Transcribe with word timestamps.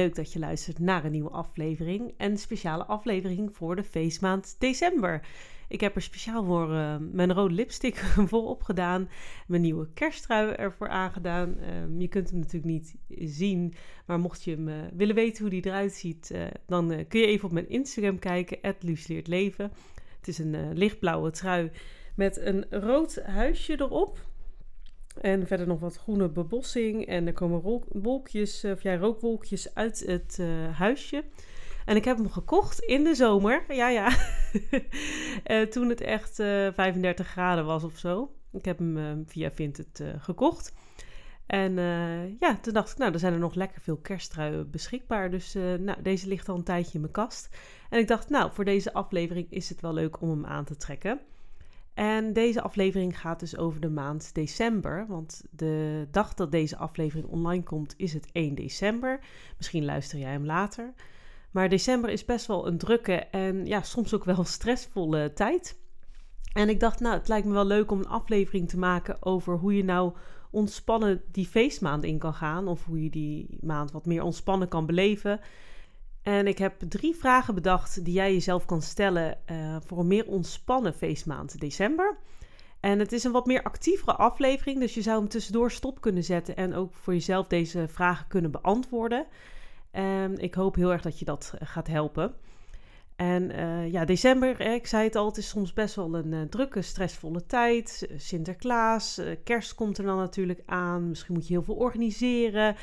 leuk 0.00 0.14
dat 0.14 0.32
je 0.32 0.38
luistert 0.38 0.78
naar 0.78 1.04
een 1.04 1.12
nieuwe 1.12 1.30
aflevering. 1.30 2.14
Een 2.16 2.38
speciale 2.38 2.84
aflevering 2.84 3.56
voor 3.56 3.76
de 3.76 3.84
feestmaand 3.84 4.56
december. 4.58 5.26
Ik 5.68 5.80
heb 5.80 5.96
er 5.96 6.02
speciaal 6.02 6.44
voor 6.44 6.70
uh, 6.70 6.96
mijn 7.12 7.32
rode 7.32 7.54
lipstick 7.54 7.96
voorop 8.30 8.62
gedaan. 8.62 9.08
Mijn 9.46 9.62
nieuwe 9.62 9.88
kersttrui 9.94 10.52
ervoor 10.52 10.88
aangedaan. 10.88 11.56
Uh, 11.60 12.00
je 12.00 12.08
kunt 12.08 12.30
hem 12.30 12.38
natuurlijk 12.38 12.72
niet 12.72 12.96
zien. 13.08 13.74
Maar 14.06 14.18
mocht 14.18 14.42
je 14.42 14.50
hem 14.50 14.68
uh, 14.68 14.74
willen 14.92 15.14
weten 15.14 15.40
hoe 15.40 15.50
die 15.50 15.66
eruit 15.66 15.92
ziet, 15.92 16.30
eh, 16.30 16.42
dan 16.66 17.04
kun 17.08 17.20
je 17.20 17.26
even 17.26 17.44
op 17.44 17.52
mijn 17.52 17.68
Instagram 17.68 18.18
kijken. 18.18 18.58
Leven. 19.24 19.72
Het 20.18 20.28
is 20.28 20.38
een 20.38 20.72
lichtblauwe 20.72 21.30
trui 21.30 21.70
met 22.14 22.36
een 22.36 22.66
rood 22.70 23.22
huisje 23.22 23.80
erop. 23.80 24.29
En 25.20 25.46
verder 25.46 25.66
nog 25.66 25.80
wat 25.80 25.96
groene 25.96 26.28
bebossing. 26.28 27.06
En 27.06 27.26
er 27.26 27.32
komen 27.32 27.82
wolkjes, 27.88 28.64
of 28.64 28.82
ja, 28.82 28.96
rookwolkjes 28.96 29.74
uit 29.74 30.02
het 30.06 30.38
uh, 30.40 30.78
huisje. 30.78 31.24
En 31.84 31.96
ik 31.96 32.04
heb 32.04 32.16
hem 32.16 32.30
gekocht 32.30 32.78
in 32.78 33.04
de 33.04 33.14
zomer. 33.14 33.64
Ja, 33.68 33.88
ja. 33.88 34.08
uh, 35.46 35.62
toen 35.72 35.88
het 35.88 36.00
echt 36.00 36.38
uh, 36.38 36.68
35 36.74 37.26
graden 37.26 37.64
was 37.64 37.84
of 37.84 37.98
zo. 37.98 38.34
Ik 38.52 38.64
heb 38.64 38.78
hem 38.78 39.24
via 39.26 39.50
Vinted 39.50 40.04
gekocht. 40.18 40.72
En 41.46 41.74
ja, 42.40 42.58
toen 42.62 42.72
dacht 42.72 42.90
ik, 42.90 42.98
nou, 42.98 43.12
er 43.12 43.18
zijn 43.18 43.32
er 43.32 43.38
nog 43.38 43.54
lekker 43.54 43.80
veel 43.80 43.96
kersttruien 43.96 44.70
beschikbaar. 44.70 45.30
Dus 45.30 45.54
nou, 45.78 46.02
deze 46.02 46.28
ligt 46.28 46.48
al 46.48 46.56
een 46.56 46.62
tijdje 46.64 46.94
in 46.94 47.00
mijn 47.00 47.12
kast. 47.12 47.56
En 47.90 47.98
ik 47.98 48.08
dacht, 48.08 48.28
nou, 48.28 48.52
voor 48.52 48.64
deze 48.64 48.92
aflevering 48.92 49.46
is 49.50 49.68
het 49.68 49.80
wel 49.80 49.92
leuk 49.92 50.20
om 50.20 50.30
hem 50.30 50.46
aan 50.46 50.64
te 50.64 50.76
trekken. 50.76 51.20
En 51.94 52.32
deze 52.32 52.62
aflevering 52.62 53.20
gaat 53.20 53.40
dus 53.40 53.56
over 53.56 53.80
de 53.80 53.88
maand 53.88 54.34
december. 54.34 55.06
Want 55.06 55.44
de 55.50 56.06
dag 56.10 56.34
dat 56.34 56.52
deze 56.52 56.76
aflevering 56.76 57.28
online 57.28 57.62
komt 57.62 57.94
is 57.96 58.12
het 58.12 58.28
1 58.32 58.54
december. 58.54 59.20
Misschien 59.56 59.84
luister 59.84 60.18
jij 60.18 60.30
hem 60.30 60.46
later. 60.46 60.92
Maar 61.50 61.68
december 61.68 62.10
is 62.10 62.24
best 62.24 62.46
wel 62.46 62.66
een 62.66 62.78
drukke 62.78 63.14
en 63.14 63.66
ja, 63.66 63.82
soms 63.82 64.14
ook 64.14 64.24
wel 64.24 64.44
stressvolle 64.56 65.32
tijd. 65.32 65.78
En 66.52 66.68
ik 66.68 66.80
dacht, 66.80 67.00
nou, 67.00 67.14
het 67.14 67.28
lijkt 67.28 67.46
me 67.46 67.52
wel 67.52 67.64
leuk 67.64 67.90
om 67.90 67.98
een 67.98 68.08
aflevering 68.08 68.68
te 68.68 68.78
maken 68.78 69.16
over 69.22 69.56
hoe 69.56 69.76
je 69.76 69.84
nou 69.84 70.12
ontspannen 70.50 71.22
die 71.32 71.46
feestmaand 71.46 72.04
in 72.04 72.18
kan 72.18 72.34
gaan. 72.34 72.68
Of 72.68 72.84
hoe 72.84 73.02
je 73.02 73.10
die 73.10 73.58
maand 73.60 73.92
wat 73.92 74.06
meer 74.06 74.22
ontspannen 74.22 74.68
kan 74.68 74.86
beleven. 74.86 75.40
En 76.22 76.46
ik 76.46 76.58
heb 76.58 76.74
drie 76.88 77.16
vragen 77.16 77.54
bedacht 77.54 78.04
die 78.04 78.14
jij 78.14 78.32
jezelf 78.32 78.64
kan 78.64 78.82
stellen 78.82 79.38
uh, 79.50 79.76
voor 79.86 79.98
een 79.98 80.06
meer 80.06 80.26
ontspannen 80.26 80.94
feestmaand 80.94 81.60
december. 81.60 82.18
En 82.80 82.98
het 82.98 83.12
is 83.12 83.24
een 83.24 83.32
wat 83.32 83.46
meer 83.46 83.62
actievere 83.62 84.14
aflevering, 84.14 84.80
dus 84.80 84.94
je 84.94 85.02
zou 85.02 85.18
hem 85.18 85.28
tussendoor 85.28 85.70
stop 85.70 86.00
kunnen 86.00 86.24
zetten 86.24 86.56
en 86.56 86.74
ook 86.74 86.94
voor 86.94 87.12
jezelf 87.12 87.46
deze 87.46 87.88
vragen 87.88 88.26
kunnen 88.28 88.50
beantwoorden. 88.50 89.26
En 89.90 90.38
ik 90.38 90.54
hoop 90.54 90.74
heel 90.74 90.92
erg 90.92 91.02
dat 91.02 91.18
je 91.18 91.24
dat 91.24 91.54
eh, 91.58 91.68
gaat 91.68 91.86
helpen. 91.86 92.34
En 93.16 93.50
uh, 93.50 93.92
ja, 93.92 94.04
december, 94.04 94.60
ik 94.60 94.86
zei 94.86 95.04
het 95.04 95.16
al, 95.16 95.26
het 95.26 95.36
is 95.36 95.48
soms 95.48 95.72
best 95.72 95.94
wel 95.94 96.14
een 96.14 96.48
drukke, 96.48 96.82
stressvolle 96.82 97.46
tijd. 97.46 98.08
Sinterklaas, 98.16 99.20
kerst 99.44 99.74
komt 99.74 99.98
er 99.98 100.04
dan 100.04 100.16
natuurlijk 100.16 100.62
aan. 100.66 101.08
Misschien 101.08 101.34
moet 101.34 101.46
je 101.46 101.52
heel 101.52 101.62
veel 101.62 101.74
organiseren. 101.74 102.76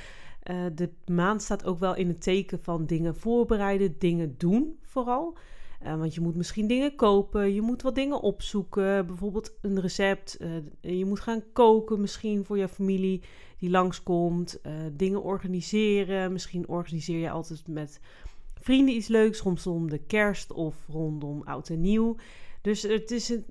Uh, 0.50 0.66
de 0.76 0.90
maand 1.06 1.42
staat 1.42 1.66
ook 1.66 1.80
wel 1.80 1.96
in 1.96 2.08
het 2.08 2.22
teken 2.22 2.60
van 2.64 2.86
dingen 2.86 3.16
voorbereiden, 3.16 3.96
dingen 4.00 4.36
doen 4.38 4.80
vooral. 4.82 5.38
Uh, 5.84 5.96
want 5.96 6.14
je 6.14 6.22
moet 6.22 6.36
misschien 6.36 6.68
dingen 6.68 6.96
kopen, 6.96 7.54
je 7.54 7.62
moet 7.62 7.82
wat 7.82 7.96
dingen 7.96 8.22
opzoeken, 8.22 9.08
bijvoorbeeld 9.08 9.58
een 9.62 9.80
recept. 9.80 10.38
Uh, 10.42 10.98
je 10.98 11.06
moet 11.06 11.20
gaan 11.20 11.44
koken 11.54 12.02
misschien 12.02 12.46
voor 12.46 12.58
je 12.58 12.68
familie 12.68 13.24
die 13.58 13.70
langskomt. 13.70 14.62
dingen 14.94 15.24
organiseren, 15.24 16.32
misschien 16.32 16.68
organiseer 16.68 17.20
je 17.20 17.30
altijd 17.30 17.68
met 17.68 18.00
vrienden 18.54 18.96
iets 18.96 19.08
leuks, 19.08 19.38
soms 19.38 19.68
om 19.68 19.90
de 19.90 19.98
kerst 19.98 20.52
of 20.52 20.76
rondom 20.88 21.42
oud 21.44 21.70
en 21.70 21.82
nieuw. 21.82 22.16
Dus 22.62 22.82
het 22.82 23.12
is 23.12 23.30
een, 23.30 23.46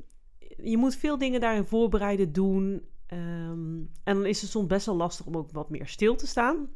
je 0.62 0.76
moet 0.76 0.96
veel 0.96 1.18
dingen 1.18 1.40
daarin 1.40 1.64
voorbereiden, 1.64 2.32
doen. 2.32 2.82
Um, 3.12 3.90
en 4.04 4.14
dan 4.14 4.26
is 4.26 4.40
het 4.40 4.50
soms 4.50 4.66
best 4.66 4.86
wel 4.86 4.96
lastig 4.96 5.26
om 5.26 5.36
ook 5.36 5.50
wat 5.50 5.70
meer 5.70 5.86
stil 5.86 6.16
te 6.16 6.26
staan. 6.26 6.68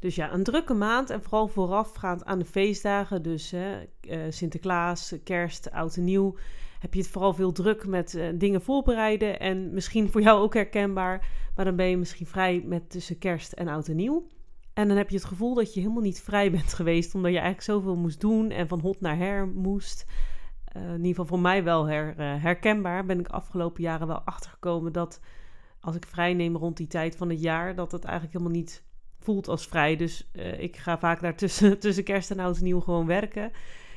Dus 0.00 0.14
ja, 0.14 0.32
een 0.32 0.42
drukke 0.42 0.74
maand 0.74 1.10
en 1.10 1.22
vooral 1.22 1.48
voorafgaand 1.48 2.24
aan 2.24 2.38
de 2.38 2.44
feestdagen, 2.44 3.22
dus 3.22 3.50
hè, 3.50 3.80
uh, 4.00 4.20
Sinterklaas, 4.28 5.14
Kerst, 5.24 5.70
Oud 5.70 5.96
en 5.96 6.04
Nieuw, 6.04 6.36
heb 6.78 6.94
je 6.94 7.00
het 7.00 7.08
vooral 7.08 7.34
veel 7.34 7.52
druk 7.52 7.86
met 7.86 8.14
uh, 8.14 8.28
dingen 8.34 8.62
voorbereiden. 8.62 9.40
En 9.40 9.74
misschien 9.74 10.10
voor 10.10 10.22
jou 10.22 10.40
ook 10.40 10.54
herkenbaar, 10.54 11.28
maar 11.56 11.64
dan 11.64 11.76
ben 11.76 11.86
je 11.86 11.96
misschien 11.96 12.26
vrij 12.26 12.62
met 12.66 12.90
tussen 12.90 13.18
Kerst 13.18 13.52
en 13.52 13.68
Oud 13.68 13.88
en 13.88 13.96
Nieuw. 13.96 14.26
En 14.74 14.88
dan 14.88 14.96
heb 14.96 15.08
je 15.10 15.16
het 15.16 15.24
gevoel 15.24 15.54
dat 15.54 15.74
je 15.74 15.80
helemaal 15.80 16.02
niet 16.02 16.20
vrij 16.20 16.50
bent 16.50 16.74
geweest, 16.80 17.14
omdat 17.14 17.30
je 17.30 17.38
eigenlijk 17.38 17.66
zoveel 17.66 17.96
moest 17.96 18.20
doen 18.20 18.50
en 18.50 18.68
van 18.68 18.80
hot 18.80 19.00
naar 19.00 19.16
her 19.16 19.48
moest. 19.48 20.06
Uh, 20.76 20.82
in 20.82 20.90
ieder 20.92 21.08
geval 21.08 21.24
voor 21.24 21.40
mij 21.40 21.64
wel 21.64 21.86
her, 21.86 22.14
herkenbaar. 22.18 23.04
Ben 23.04 23.20
ik 23.20 23.28
afgelopen 23.28 23.82
jaren 23.82 24.06
wel 24.06 24.20
achtergekomen 24.20 24.92
dat 24.92 25.20
als 25.80 25.96
ik 25.96 26.06
vrij 26.06 26.34
neem 26.34 26.56
rond 26.56 26.76
die 26.76 26.86
tijd 26.86 27.16
van 27.16 27.28
het 27.28 27.40
jaar, 27.40 27.74
dat 27.74 27.92
het 27.92 28.04
eigenlijk 28.04 28.32
helemaal 28.32 28.58
niet 28.58 28.88
voelt 29.20 29.48
als 29.48 29.66
vrij. 29.66 29.96
Dus 29.96 30.30
uh, 30.32 30.60
ik 30.60 30.76
ga 30.76 30.98
vaak 30.98 31.20
daar 31.20 31.34
tussen, 31.80 32.04
kerst 32.04 32.30
en 32.30 32.38
oud 32.38 32.56
en 32.56 32.64
nieuw 32.64 32.80
gewoon 32.80 33.06
werken. 33.06 33.52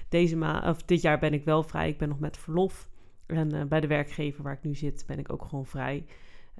Deze 0.10 0.36
ma 0.36 0.70
of 0.70 0.84
dit 0.84 1.02
jaar 1.02 1.20
ben 1.20 1.34
ik 1.34 1.44
wel 1.46 1.64
vrij. 1.64 1.90
Ik 1.90 1.98
ben 1.98 2.10
nog 2.10 2.20
met 2.20 2.38
verlof. 2.38 2.88
En 3.26 3.56
uh, 3.56 3.64
bij 3.64 3.80
de 3.80 3.88
werkgever 3.88 4.44
waar 4.44 4.54
ik 4.54 4.64
nu 4.64 4.76
zit, 4.76 5.04
ben 5.08 5.20
ik 5.20 5.32
ook 5.32 5.46
gewoon 5.46 5.66
vrij. 5.66 6.06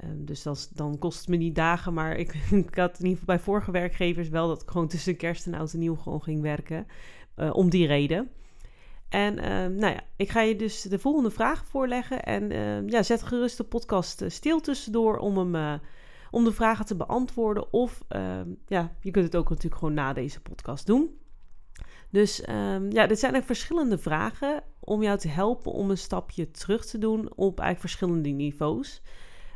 Um, 0.04 0.26
dus 0.26 0.44
dan 0.74 0.98
kost 1.00 1.20
het 1.20 1.28
me 1.28 1.36
niet 1.36 1.56
dagen. 1.56 1.94
Maar 1.94 2.18
ik, 2.18 2.34
ik, 2.68 2.76
had 2.76 3.00
in 3.00 3.06
ieder 3.06 3.20
geval 3.20 3.36
bij 3.36 3.40
vorige 3.40 3.72
werkgevers 3.72 4.30
wel 4.30 4.48
dat 4.48 4.62
ik 4.62 4.70
gewoon 4.70 4.88
tussen 4.88 5.16
kerst 5.16 5.46
en 5.46 5.54
oud 5.54 5.74
en 5.74 5.80
nieuw 5.80 5.96
gewoon 5.96 6.24
ging 6.24 6.42
werken. 6.42 6.88
Uh, 7.36 7.54
om 7.54 7.70
die 7.70 7.88
reden. 7.88 8.30
En 9.10 9.36
nou 9.76 9.94
ja, 9.94 10.02
ik 10.16 10.30
ga 10.30 10.42
je 10.42 10.56
dus 10.56 10.82
de 10.82 11.00
volgende 11.00 11.32
vragen 11.32 11.66
voorleggen. 11.66 12.24
En 12.24 12.50
ja, 12.88 13.04
zet 13.04 13.24
gerust 13.24 13.58
de 13.58 13.64
podcast 13.64 14.24
stil 14.28 14.60
tussendoor 14.60 15.18
om 15.18 15.38
hem 15.38 15.80
om 16.34 16.44
de 16.44 16.52
vragen 16.52 16.86
te 16.86 16.96
beantwoorden. 16.96 17.74
Of 17.74 18.04
uh, 18.10 18.42
ja, 18.68 18.96
je 19.00 19.12
kunt 19.12 19.26
het 19.26 19.36
ook 19.36 19.50
natuurlijk 19.50 19.76
gewoon 19.76 19.94
na 19.94 20.14
deze 20.14 20.42
podcast 20.42 20.86
doen. 20.86 21.18
Dus 22.10 22.48
um, 22.50 22.92
ja, 22.92 23.08
dit 23.08 23.20
zijn 23.20 23.36
er 23.36 23.44
verschillende 23.44 23.98
vragen 23.98 24.64
om 24.80 25.04
jou 25.04 25.18
te 25.18 25.28
helpen 25.28 25.72
om 25.72 25.90
een 25.90 25.98
stapje 25.98 26.52
terug 26.52 26.86
te 26.86 26.98
doen 26.98 27.20
op 27.36 27.60
eigenlijk 27.60 27.80
verschillende 27.80 28.30
niveaus. 28.30 29.02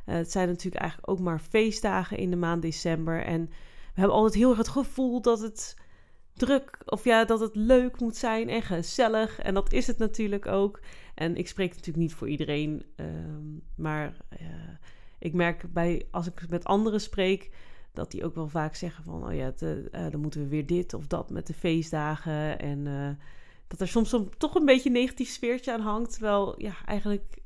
Uh, 0.05 0.15
het 0.15 0.31
zijn 0.31 0.47
natuurlijk 0.47 0.81
eigenlijk 0.81 1.11
ook 1.11 1.19
maar 1.19 1.39
feestdagen 1.39 2.17
in 2.17 2.29
de 2.29 2.35
maand 2.35 2.61
december. 2.61 3.23
En 3.23 3.45
we 3.93 3.99
hebben 3.99 4.15
altijd 4.15 4.35
heel 4.35 4.49
erg 4.49 4.57
het 4.57 4.67
gevoel 4.67 5.21
dat 5.21 5.39
het 5.39 5.75
druk 6.33 6.77
of 6.85 7.03
ja, 7.03 7.25
dat 7.25 7.39
het 7.39 7.55
leuk 7.55 7.99
moet 7.99 8.15
zijn 8.15 8.49
en 8.49 8.61
gezellig. 8.61 9.39
En 9.39 9.53
dat 9.53 9.73
is 9.73 9.87
het 9.87 9.97
natuurlijk 9.97 10.45
ook. 10.45 10.79
En 11.15 11.35
ik 11.35 11.47
spreek 11.47 11.69
natuurlijk 11.69 11.97
niet 11.97 12.13
voor 12.13 12.29
iedereen, 12.29 12.85
um, 12.95 13.61
maar 13.75 14.17
uh, 14.41 14.47
ik 15.19 15.33
merk 15.33 15.73
bij, 15.73 16.07
als 16.11 16.27
ik 16.27 16.49
met 16.49 16.65
anderen 16.65 17.01
spreek, 17.01 17.49
dat 17.93 18.11
die 18.11 18.25
ook 18.25 18.35
wel 18.35 18.47
vaak 18.47 18.75
zeggen 18.75 19.03
van, 19.03 19.27
oh 19.27 19.35
ja, 19.35 19.51
te, 19.51 19.89
uh, 19.91 20.11
dan 20.11 20.21
moeten 20.21 20.41
we 20.41 20.47
weer 20.47 20.65
dit 20.65 20.93
of 20.93 21.07
dat 21.07 21.29
met 21.29 21.47
de 21.47 21.53
feestdagen. 21.53 22.59
En 22.59 22.85
uh, 22.85 23.09
dat 23.67 23.79
er 23.79 23.87
soms 23.87 24.15
toch 24.37 24.55
een 24.55 24.65
beetje 24.65 24.89
een 24.89 24.95
negatief 24.95 25.29
sfeertje 25.29 25.73
aan 25.73 25.81
hangt. 25.81 26.11
Terwijl, 26.11 26.61
ja, 26.61 26.73
eigenlijk, 26.85 27.37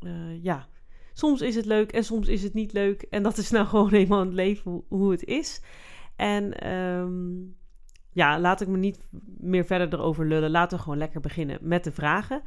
uh, 0.00 0.42
ja, 0.42 0.68
soms 1.12 1.40
is 1.40 1.54
het 1.54 1.64
leuk 1.64 1.92
en 1.92 2.04
soms 2.04 2.28
is 2.28 2.42
het 2.42 2.54
niet 2.54 2.72
leuk. 2.72 3.02
En 3.02 3.22
dat 3.22 3.38
is 3.38 3.50
nou 3.50 3.66
gewoon 3.68 3.92
eenmaal 3.92 4.20
het 4.20 4.32
leven 4.32 4.84
hoe, 4.88 5.10
het 5.10 5.24
is. 5.24 5.62
En 6.16 6.72
um, 6.72 7.56
ja, 8.12 8.40
laat 8.40 8.60
ik 8.60 8.68
me 8.68 8.76
niet 8.76 9.08
meer 9.38 9.64
verder 9.64 9.92
erover 9.92 10.26
lullen. 10.26 10.50
Laten 10.50 10.76
we 10.76 10.82
gewoon 10.82 10.98
lekker 10.98 11.20
beginnen 11.20 11.58
met 11.60 11.84
de 11.84 11.92
vragen. 11.92 12.42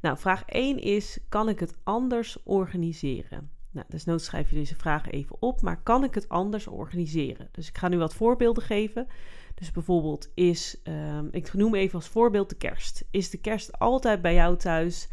Nou, 0.00 0.18
vraag 0.18 0.44
1 0.44 0.78
is: 0.78 1.18
kan 1.28 1.48
ik 1.48 1.60
het 1.60 1.78
anders 1.84 2.42
organiseren? 2.42 3.55
Nou, 3.76 3.88
desnoods 3.88 4.24
schrijf 4.24 4.50
je 4.50 4.56
deze 4.56 4.74
vragen 4.74 5.12
even 5.12 5.36
op, 5.40 5.60
maar 5.60 5.82
kan 5.82 6.04
ik 6.04 6.14
het 6.14 6.28
anders 6.28 6.66
organiseren? 6.66 7.48
Dus 7.52 7.68
ik 7.68 7.78
ga 7.78 7.88
nu 7.88 7.98
wat 7.98 8.14
voorbeelden 8.14 8.62
geven. 8.62 9.06
Dus 9.54 9.70
bijvoorbeeld 9.70 10.30
is, 10.34 10.80
um, 10.84 11.28
ik 11.30 11.52
noem 11.52 11.74
even 11.74 11.94
als 11.94 12.08
voorbeeld 12.08 12.48
de 12.48 12.56
kerst. 12.56 13.04
Is 13.10 13.30
de 13.30 13.38
kerst 13.38 13.78
altijd 13.78 14.22
bij 14.22 14.34
jou 14.34 14.56
thuis? 14.56 15.08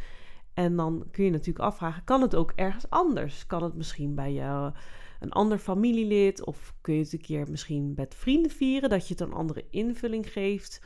En 0.53 0.75
dan 0.75 1.07
kun 1.11 1.23
je 1.23 1.31
natuurlijk 1.31 1.65
afvragen, 1.65 2.03
kan 2.03 2.21
het 2.21 2.35
ook 2.35 2.51
ergens 2.55 2.89
anders? 2.89 3.45
Kan 3.45 3.63
het 3.63 3.75
misschien 3.75 4.15
bij 4.15 4.33
jou 4.33 4.73
een 5.19 5.31
ander 5.31 5.57
familielid? 5.57 6.45
Of 6.45 6.73
kun 6.81 6.93
je 6.93 7.03
het 7.03 7.13
een 7.13 7.21
keer 7.21 7.49
misschien 7.49 7.93
met 7.95 8.15
vrienden 8.15 8.51
vieren, 8.51 8.89
dat 8.89 9.07
je 9.07 9.13
het 9.13 9.23
een 9.23 9.33
andere 9.33 9.65
invulling 9.69 10.31
geeft? 10.31 10.81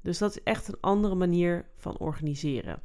Dus 0.00 0.18
dat 0.18 0.30
is 0.30 0.42
echt 0.42 0.68
een 0.68 0.80
andere 0.80 1.14
manier 1.14 1.68
van 1.76 1.98
organiseren. 1.98 2.82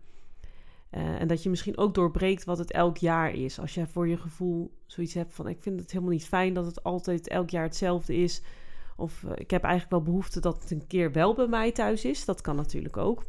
Eh, 0.89 1.21
en 1.21 1.27
dat 1.27 1.43
je 1.43 1.49
misschien 1.49 1.77
ook 1.77 1.93
doorbreekt 1.93 2.43
wat 2.43 2.57
het 2.57 2.71
elk 2.71 2.97
jaar 2.97 3.33
is. 3.33 3.59
Als 3.59 3.73
je 3.73 3.87
voor 3.87 4.07
je 4.07 4.17
gevoel 4.17 4.71
zoiets 4.85 5.13
hebt 5.13 5.33
van: 5.33 5.47
ik 5.47 5.61
vind 5.61 5.79
het 5.79 5.91
helemaal 5.91 6.13
niet 6.13 6.27
fijn 6.27 6.53
dat 6.53 6.65
het 6.65 6.83
altijd 6.83 7.27
elk 7.27 7.49
jaar 7.49 7.63
hetzelfde 7.63 8.15
is. 8.15 8.41
Of 8.95 9.23
eh, 9.23 9.31
ik 9.35 9.51
heb 9.51 9.63
eigenlijk 9.63 9.91
wel 9.91 10.13
behoefte 10.13 10.39
dat 10.39 10.61
het 10.61 10.71
een 10.71 10.87
keer 10.87 11.11
wel 11.11 11.33
bij 11.33 11.47
mij 11.47 11.71
thuis 11.71 12.05
is. 12.05 12.25
Dat 12.25 12.41
kan 12.41 12.55
natuurlijk 12.55 12.97
ook. 12.97 13.25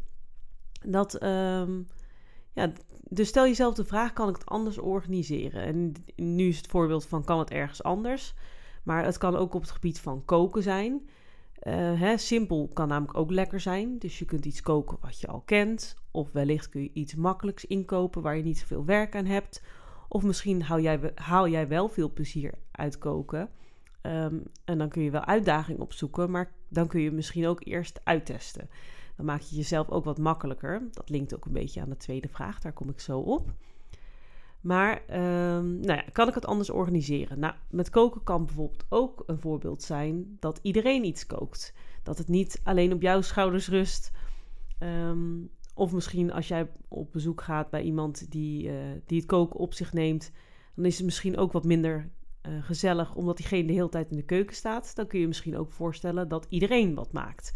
Dat, 0.85 1.15
ehm, 1.15 1.83
ja, 2.53 2.73
dus 3.09 3.29
stel 3.29 3.45
jezelf 3.45 3.75
de 3.75 3.85
vraag: 3.85 4.13
kan 4.13 4.29
ik 4.29 4.35
het 4.35 4.47
anders 4.47 4.79
organiseren? 4.79 5.63
En 5.63 5.95
nu 6.17 6.49
is 6.49 6.57
het 6.57 6.67
voorbeeld 6.67 7.07
van: 7.07 7.25
kan 7.25 7.39
het 7.39 7.51
ergens 7.51 7.83
anders? 7.83 8.35
Maar 8.83 9.05
het 9.05 9.19
kan 9.19 9.37
ook 9.37 9.55
op 9.55 9.61
het 9.61 9.71
gebied 9.71 10.01
van 10.01 10.25
koken 10.25 10.63
zijn. 10.63 11.09
Uh, 11.63 12.01
hè, 12.01 12.17
simpel 12.17 12.71
kan 12.73 12.89
namelijk 12.89 13.19
ook 13.19 13.31
lekker 13.31 13.61
zijn. 13.61 13.99
Dus 13.99 14.19
je 14.19 14.25
kunt 14.25 14.45
iets 14.45 14.61
koken 14.61 14.99
wat 15.01 15.21
je 15.21 15.27
al 15.27 15.41
kent. 15.41 15.97
Of 16.11 16.33
wellicht 16.33 16.69
kun 16.69 16.83
je 16.83 16.91
iets 16.93 17.15
makkelijks 17.15 17.65
inkopen 17.65 18.23
waar 18.23 18.37
je 18.37 18.43
niet 18.43 18.59
zoveel 18.59 18.85
werk 18.85 19.17
aan 19.17 19.25
hebt. 19.25 19.63
Of 20.09 20.23
misschien 20.23 20.63
haal 20.63 20.81
jij, 20.81 21.13
haal 21.15 21.49
jij 21.49 21.69
wel 21.69 21.89
veel 21.89 22.13
plezier 22.13 22.55
uit 22.71 22.99
koken. 22.99 23.51
Ehm, 24.01 24.39
en 24.65 24.79
dan 24.79 24.89
kun 24.89 25.03
je 25.03 25.11
wel 25.11 25.25
uitdaging 25.25 25.79
opzoeken, 25.79 26.31
maar 26.31 26.53
dan 26.69 26.87
kun 26.87 27.01
je 27.01 27.11
misschien 27.11 27.47
ook 27.47 27.65
eerst 27.65 28.01
uittesten. 28.05 28.71
Dan 29.17 29.27
maak 29.27 29.41
je 29.41 29.57
jezelf 29.57 29.89
ook 29.89 30.05
wat 30.05 30.19
makkelijker. 30.19 30.89
Dat 30.91 31.09
linkt 31.09 31.35
ook 31.35 31.45
een 31.45 31.53
beetje 31.53 31.81
aan 31.81 31.89
de 31.89 31.97
tweede 31.97 32.29
vraag, 32.29 32.61
daar 32.61 32.73
kom 32.73 32.89
ik 32.89 33.01
zo 33.01 33.19
op. 33.19 33.53
Maar 34.61 35.03
um, 35.11 35.81
nou 35.81 35.99
ja, 35.99 36.05
kan 36.13 36.29
ik 36.29 36.35
het 36.35 36.47
anders 36.47 36.71
organiseren? 36.71 37.39
Nou, 37.39 37.55
met 37.71 37.91
koken 37.91 38.23
kan 38.23 38.47
bijvoorbeeld 38.47 38.85
ook 38.89 39.23
een 39.27 39.39
voorbeeld 39.39 39.83
zijn 39.83 40.37
dat 40.41 40.59
iedereen 40.63 41.05
iets 41.05 41.27
kookt. 41.27 41.75
Dat 42.03 42.19
het 42.19 42.29
niet 42.29 42.61
alleen 42.63 42.93
op 42.93 43.03
jouw 43.03 43.21
schouders 43.21 43.69
rust. 43.69 44.11
Ehm, 44.79 45.39
of 45.75 45.93
misschien 45.93 46.33
als 46.33 46.49
jij 46.49 46.69
op 46.89 47.13
bezoek 47.13 47.43
gaat 47.43 47.71
bij 47.71 47.83
iemand 47.83 48.31
die, 48.31 48.69
uh, 48.69 48.75
die 49.07 49.19
het 49.19 49.27
koken 49.27 49.61
op 49.61 49.75
zich 49.75 49.93
neemt, 49.93 50.33
dan 50.75 50.85
is 50.85 50.97
het 50.97 51.05
misschien 51.05 51.37
ook 51.37 51.53
wat 51.53 51.65
minder 51.65 52.11
uh, 52.49 52.63
gezellig 52.63 53.15
omdat 53.15 53.37
diegene 53.37 53.67
de 53.67 53.73
hele 53.73 53.89
tijd 53.89 54.11
in 54.11 54.17
de 54.17 54.23
keuken 54.23 54.57
staat. 54.57 54.95
Dan 54.97 55.07
kun 55.07 55.21
je 55.21 55.27
misschien 55.27 55.57
ook 55.57 55.73
voorstellen 55.73 56.29
dat 56.29 56.47
iedereen 56.49 56.95
wat 56.95 57.13
maakt. 57.13 57.53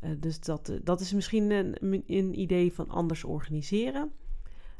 Uh, 0.00 0.10
dus 0.18 0.40
dat, 0.40 0.78
dat 0.82 1.00
is 1.00 1.12
misschien 1.12 1.50
een, 1.50 2.02
een 2.06 2.40
idee 2.40 2.72
van 2.72 2.88
anders 2.88 3.24
organiseren. 3.24 4.12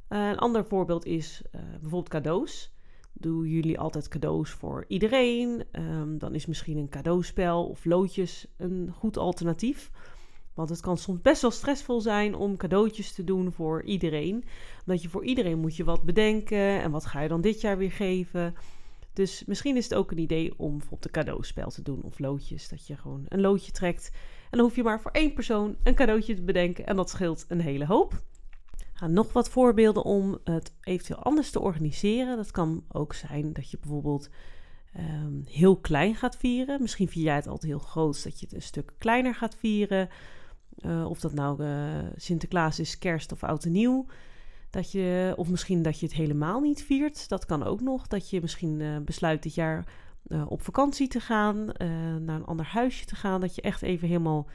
Uh, 0.09 0.29
een 0.29 0.39
ander 0.39 0.65
voorbeeld 0.65 1.05
is 1.05 1.43
uh, 1.55 1.61
bijvoorbeeld 1.71 2.09
cadeaus. 2.09 2.73
Doen 3.13 3.47
jullie 3.47 3.79
altijd 3.79 4.09
cadeaus 4.09 4.51
voor 4.51 4.85
iedereen? 4.89 5.65
Um, 5.73 6.19
dan 6.19 6.35
is 6.35 6.47
misschien 6.47 6.77
een 6.77 6.89
cadeauspel 6.89 7.67
of 7.67 7.85
loodjes 7.85 8.47
een 8.57 8.91
goed 8.95 9.17
alternatief. 9.17 9.91
Want 10.55 10.71
het 10.71 10.81
kan 10.81 10.97
soms 10.97 11.21
best 11.21 11.43
wel 11.43 11.51
stressvol 11.51 12.01
zijn 12.01 12.35
om 12.35 12.57
cadeautjes 12.57 13.13
te 13.13 13.25
doen 13.25 13.53
voor 13.53 13.83
iedereen. 13.83 14.45
Omdat 14.87 15.03
je 15.03 15.09
voor 15.09 15.25
iedereen 15.25 15.59
moet 15.59 15.77
je 15.77 15.85
wat 15.85 16.03
bedenken. 16.03 16.83
En 16.83 16.91
wat 16.91 17.07
ga 17.07 17.21
je 17.21 17.29
dan 17.29 17.41
dit 17.41 17.61
jaar 17.61 17.79
weer 17.79 17.93
geven? 17.93 18.55
Dus 19.13 19.45
misschien 19.47 19.77
is 19.77 19.85
het 19.85 19.95
ook 19.95 20.11
een 20.11 20.19
idee 20.19 20.53
om 20.57 20.71
bijvoorbeeld 20.71 21.05
een 21.05 21.11
cadeauspel 21.11 21.71
te 21.71 21.83
doen 21.83 22.03
of 22.03 22.19
loodjes. 22.19 22.69
Dat 22.69 22.87
je 22.87 22.97
gewoon 22.97 23.25
een 23.29 23.41
loodje 23.41 23.73
trekt. 23.73 24.11
En 24.51 24.59
dan 24.59 24.61
hoef 24.61 24.77
je 24.77 24.83
maar 24.83 25.01
voor 25.01 25.11
één 25.11 25.33
persoon 25.33 25.77
een 25.83 25.95
cadeautje 25.95 26.35
te 26.35 26.43
bedenken. 26.43 26.87
En 26.87 26.97
dat 26.97 27.11
scheelt 27.11 27.45
een 27.49 27.61
hele 27.61 27.87
hoop. 27.87 28.23
Nog 29.07 29.33
wat 29.33 29.49
voorbeelden 29.49 30.05
om 30.05 30.39
het 30.45 30.73
eventueel 30.81 31.23
anders 31.23 31.51
te 31.51 31.61
organiseren. 31.61 32.37
Dat 32.37 32.51
kan 32.51 32.85
ook 32.89 33.15
zijn 33.15 33.53
dat 33.53 33.71
je 33.71 33.79
bijvoorbeeld 33.79 34.29
um, 34.99 35.45
heel 35.51 35.77
klein 35.77 36.15
gaat 36.15 36.37
vieren. 36.37 36.83
Misschien 36.83 37.09
vier 37.09 37.25
jij 37.25 37.35
het 37.35 37.47
altijd 37.47 37.73
heel 37.73 37.81
groot, 37.81 38.23
dat 38.23 38.41
je 38.41 38.47
het 38.47 38.55
een 38.55 38.63
stuk 38.63 38.93
kleiner 38.99 39.35
gaat 39.35 39.55
vieren. 39.55 40.09
Uh, 40.81 41.11
of 41.11 41.21
dat 41.21 41.33
nou 41.33 41.65
uh, 41.65 41.99
Sinterklaas 42.17 42.79
is, 42.79 42.99
kerst 42.99 43.33
of 43.33 43.45
oud 43.45 43.65
en 43.65 43.73
nieuw. 43.73 44.07
Dat 44.71 44.93
je, 44.93 45.33
of 45.37 45.49
misschien 45.49 45.83
dat 45.83 46.01
je 46.01 46.07
het 46.07 46.15
helemaal 46.15 46.61
niet 46.61 46.85
viert. 46.85 47.29
Dat 47.29 47.47
kan 47.47 47.63
ook 47.63 47.81
nog. 47.81 48.07
Dat 48.07 48.31
je 48.31 48.41
misschien 48.41 48.81
uh, 48.81 48.97
besluit 48.99 49.43
dit 49.43 49.55
jaar 49.55 49.87
op 50.49 50.63
vakantie 50.63 51.09
te 51.09 51.21
gaan, 51.21 51.65
naar 52.25 52.37
een 52.37 52.45
ander 52.45 52.67
huisje 52.67 53.05
te 53.05 53.15
gaan. 53.15 53.41
Dat 53.41 53.55
je 53.55 53.63
echt 53.63 53.83
even 53.83 54.09
helemaal, 54.09 54.47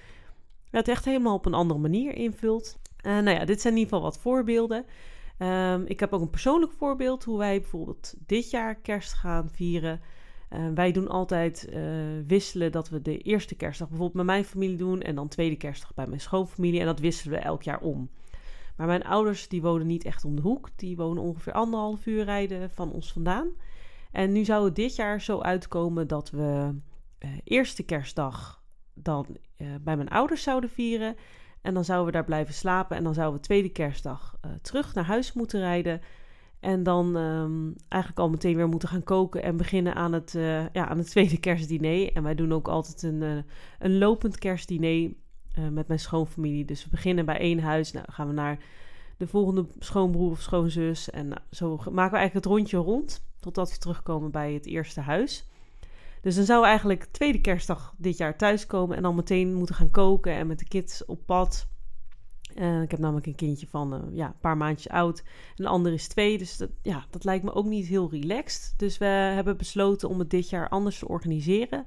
het 0.69 0.87
echt 0.87 1.05
helemaal 1.05 1.35
op 1.35 1.45
een 1.45 1.53
andere 1.53 1.79
manier 1.79 2.15
invult. 2.15 2.77
Uh, 3.03 3.19
nou 3.19 3.37
ja, 3.37 3.45
dit 3.45 3.61
zijn 3.61 3.73
in 3.73 3.79
ieder 3.79 3.93
geval 3.93 4.11
wat 4.11 4.21
voorbeelden. 4.21 4.85
Um, 5.39 5.85
ik 5.85 5.99
heb 5.99 6.13
ook 6.13 6.21
een 6.21 6.29
persoonlijk 6.29 6.71
voorbeeld 6.71 7.23
hoe 7.23 7.37
wij 7.37 7.59
bijvoorbeeld 7.59 8.13
dit 8.25 8.49
jaar 8.49 8.75
kerst 8.75 9.13
gaan 9.13 9.49
vieren. 9.49 10.01
Uh, 10.49 10.67
wij 10.75 10.91
doen 10.91 11.07
altijd 11.07 11.69
uh, 11.69 11.83
wisselen 12.27 12.71
dat 12.71 12.89
we 12.89 13.01
de 13.01 13.17
eerste 13.17 13.55
kerstdag 13.55 13.87
bijvoorbeeld 13.87 14.17
met 14.17 14.35
mijn 14.35 14.45
familie 14.45 14.77
doen 14.77 15.01
en 15.01 15.15
dan 15.15 15.27
tweede 15.27 15.55
kerstdag 15.55 15.93
bij 15.93 16.07
mijn 16.07 16.21
schoonfamilie 16.21 16.79
en 16.79 16.85
dat 16.85 16.99
wisselen 16.99 17.39
we 17.39 17.43
elk 17.43 17.63
jaar 17.63 17.79
om. 17.79 18.09
Maar 18.77 18.87
mijn 18.87 19.03
ouders 19.03 19.47
die 19.47 19.61
wonen 19.61 19.87
niet 19.87 20.05
echt 20.05 20.25
om 20.25 20.35
de 20.35 20.41
hoek, 20.41 20.69
die 20.75 20.95
wonen 20.95 21.23
ongeveer 21.23 21.53
anderhalf 21.53 22.05
uur 22.05 22.23
rijden 22.23 22.69
van 22.69 22.91
ons 22.91 23.13
vandaan. 23.13 23.49
En 24.11 24.31
nu 24.31 24.45
zou 24.45 24.65
het 24.65 24.75
dit 24.75 24.95
jaar 24.95 25.21
zo 25.21 25.39
uitkomen 25.39 26.07
dat 26.07 26.29
we 26.29 26.75
eerste 27.43 27.83
kerstdag 27.83 28.63
dan 28.93 29.37
bij 29.81 29.95
mijn 29.95 30.09
ouders 30.09 30.43
zouden 30.43 30.69
vieren 30.69 31.15
en 31.63 31.73
dan 31.73 31.85
zouden 31.85 32.05
we 32.05 32.11
daar 32.11 32.25
blijven 32.25 32.53
slapen. 32.53 32.97
En 32.97 33.03
dan 33.03 33.13
zouden 33.13 33.39
we 33.39 33.45
tweede 33.45 33.69
kerstdag 33.69 34.37
uh, 34.45 34.51
terug 34.61 34.93
naar 34.93 35.05
huis 35.05 35.33
moeten 35.33 35.59
rijden. 35.59 36.01
En 36.59 36.83
dan 36.83 37.15
um, 37.15 37.75
eigenlijk 37.87 38.21
al 38.21 38.29
meteen 38.29 38.55
weer 38.55 38.67
moeten 38.67 38.89
gaan 38.89 39.03
koken 39.03 39.43
en 39.43 39.57
beginnen 39.57 39.95
aan 39.95 40.13
het, 40.13 40.33
uh, 40.33 40.69
ja, 40.69 40.87
aan 40.87 40.97
het 40.97 41.09
tweede 41.15 41.39
kerstdiner. 41.39 42.13
En 42.13 42.23
wij 42.23 42.35
doen 42.35 42.53
ook 42.53 42.67
altijd 42.67 43.03
een, 43.03 43.21
uh, 43.21 43.37
een 43.79 43.97
lopend 43.97 44.37
kerstdiner 44.37 45.11
met 45.71 45.87
mijn 45.87 45.99
schoonfamilie. 45.99 46.65
Dus 46.65 46.83
we 46.83 46.89
beginnen 46.89 47.25
bij 47.25 47.39
één 47.39 47.59
huis. 47.59 47.91
Nou, 47.91 48.05
gaan 48.09 48.27
we 48.27 48.33
naar 48.33 48.57
de 49.17 49.27
volgende 49.27 49.67
schoonbroer 49.79 50.31
of 50.31 50.41
schoonzus. 50.41 51.09
En 51.09 51.27
nou, 51.27 51.41
zo 51.51 51.69
maken 51.69 51.93
we 51.93 52.17
eigenlijk 52.17 52.33
het 52.33 52.45
rondje 52.45 52.77
rond. 52.77 53.25
Totdat 53.39 53.71
we 53.71 53.77
terugkomen 53.77 54.31
bij 54.31 54.53
het 54.53 54.65
eerste 54.65 55.01
huis. 55.01 55.47
Dus 56.23 56.35
dan 56.35 56.45
zou 56.45 56.65
eigenlijk 56.65 57.05
tweede 57.11 57.41
kerstdag 57.41 57.93
dit 57.97 58.17
jaar 58.17 58.37
thuiskomen 58.37 58.97
en 58.97 59.03
dan 59.03 59.15
meteen 59.15 59.53
moeten 59.53 59.75
gaan 59.75 59.91
koken 59.91 60.33
en 60.33 60.47
met 60.47 60.59
de 60.59 60.67
kids 60.67 61.05
op 61.05 61.25
pad. 61.25 61.67
Uh, 62.55 62.81
ik 62.81 62.91
heb 62.91 62.99
namelijk 62.99 63.25
een 63.25 63.35
kindje 63.35 63.67
van 63.67 63.93
uh, 63.93 63.99
ja, 64.11 64.25
een 64.25 64.39
paar 64.41 64.57
maandjes 64.57 64.91
oud. 64.91 65.23
En 65.55 65.63
de 65.63 65.69
andere 65.69 65.95
is 65.95 66.07
twee. 66.07 66.37
Dus 66.37 66.57
dat, 66.57 66.69
ja, 66.81 67.05
dat 67.09 67.23
lijkt 67.23 67.43
me 67.43 67.53
ook 67.53 67.65
niet 67.65 67.87
heel 67.87 68.09
relaxed. 68.09 68.73
Dus 68.77 68.97
we 68.97 69.05
hebben 69.05 69.57
besloten 69.57 70.09
om 70.09 70.19
het 70.19 70.29
dit 70.29 70.49
jaar 70.49 70.69
anders 70.69 70.99
te 70.99 71.07
organiseren. 71.07 71.83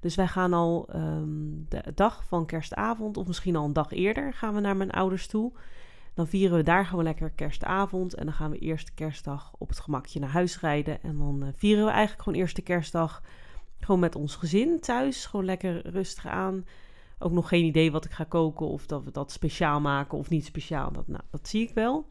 Dus 0.00 0.14
wij 0.14 0.28
gaan 0.28 0.52
al 0.52 0.88
um, 0.94 1.66
de 1.68 1.92
dag 1.94 2.24
van 2.26 2.46
kerstavond, 2.46 3.16
of 3.16 3.26
misschien 3.26 3.56
al 3.56 3.64
een 3.64 3.72
dag 3.72 3.92
eerder, 3.92 4.34
gaan 4.34 4.54
we 4.54 4.60
naar 4.60 4.76
mijn 4.76 4.90
ouders 4.90 5.26
toe. 5.26 5.52
Dan 6.14 6.26
vieren 6.26 6.56
we 6.56 6.62
daar 6.62 6.86
gewoon 6.86 7.04
lekker 7.04 7.30
kerstavond. 7.30 8.14
En 8.14 8.24
dan 8.24 8.34
gaan 8.34 8.50
we 8.50 8.58
eerste 8.58 8.92
kerstdag 8.92 9.52
op 9.58 9.68
het 9.68 9.80
gemakje 9.80 10.20
naar 10.20 10.30
huis 10.30 10.60
rijden. 10.60 11.02
En 11.02 11.18
dan 11.18 11.42
uh, 11.42 11.48
vieren 11.56 11.84
we 11.84 11.90
eigenlijk 11.90 12.22
gewoon 12.22 12.38
eerste 12.38 12.62
kerstdag 12.62 13.22
gewoon 13.84 14.00
met 14.00 14.16
ons 14.16 14.36
gezin 14.36 14.80
thuis. 14.80 15.26
Gewoon 15.26 15.44
lekker 15.44 15.90
rustig 15.90 16.26
aan. 16.26 16.64
Ook 17.18 17.32
nog 17.32 17.48
geen 17.48 17.64
idee 17.64 17.92
wat 17.92 18.04
ik 18.04 18.10
ga 18.10 18.24
koken. 18.24 18.66
Of 18.66 18.86
dat 18.86 19.04
we 19.04 19.10
dat 19.10 19.32
speciaal 19.32 19.80
maken 19.80 20.18
of 20.18 20.28
niet 20.28 20.44
speciaal. 20.44 20.92
Dat, 20.92 21.08
nou, 21.08 21.22
dat 21.30 21.48
zie 21.48 21.62
ik 21.62 21.74
wel. 21.74 22.08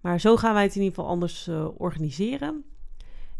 Maar 0.00 0.20
zo 0.20 0.36
gaan 0.36 0.54
wij 0.54 0.62
het 0.62 0.74
in 0.74 0.82
ieder 0.82 0.94
geval 0.94 1.10
anders 1.10 1.48
uh, 1.48 1.68
organiseren. 1.76 2.64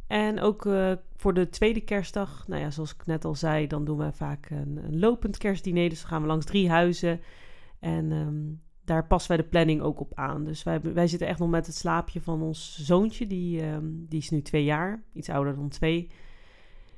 En 0.06 0.40
ook 0.40 0.64
uh, 0.64 0.92
voor 1.16 1.34
de 1.34 1.48
tweede 1.48 1.80
kerstdag, 1.80 2.48
nou 2.48 2.60
ja, 2.60 2.70
zoals 2.70 2.94
ik 2.94 3.06
net 3.06 3.24
al 3.24 3.34
zei, 3.34 3.66
dan 3.66 3.84
doen 3.84 3.98
we 3.98 4.12
vaak 4.12 4.50
een, 4.50 4.80
een 4.84 4.98
lopend 4.98 5.36
kerstdiner. 5.36 5.88
Dus 5.88 6.00
dan 6.00 6.08
gaan 6.08 6.20
we 6.20 6.26
langs 6.26 6.46
drie 6.46 6.70
huizen. 6.70 7.20
En 7.78 8.12
um, 8.12 8.62
daar 8.84 9.06
passen 9.06 9.36
wij 9.36 9.44
de 9.44 9.48
planning 9.48 9.80
ook 9.80 10.00
op 10.00 10.14
aan. 10.14 10.44
Dus 10.44 10.62
wij, 10.62 10.80
wij 10.80 11.06
zitten 11.06 11.28
echt 11.28 11.38
nog 11.38 11.50
met 11.50 11.66
het 11.66 11.74
slaapje 11.74 12.20
van 12.20 12.42
ons 12.42 12.78
zoontje. 12.82 13.26
Die, 13.26 13.64
um, 13.64 14.06
die 14.08 14.18
is 14.18 14.30
nu 14.30 14.42
twee 14.42 14.64
jaar, 14.64 15.02
iets 15.12 15.28
ouder 15.28 15.54
dan 15.54 15.68
twee. 15.68 16.10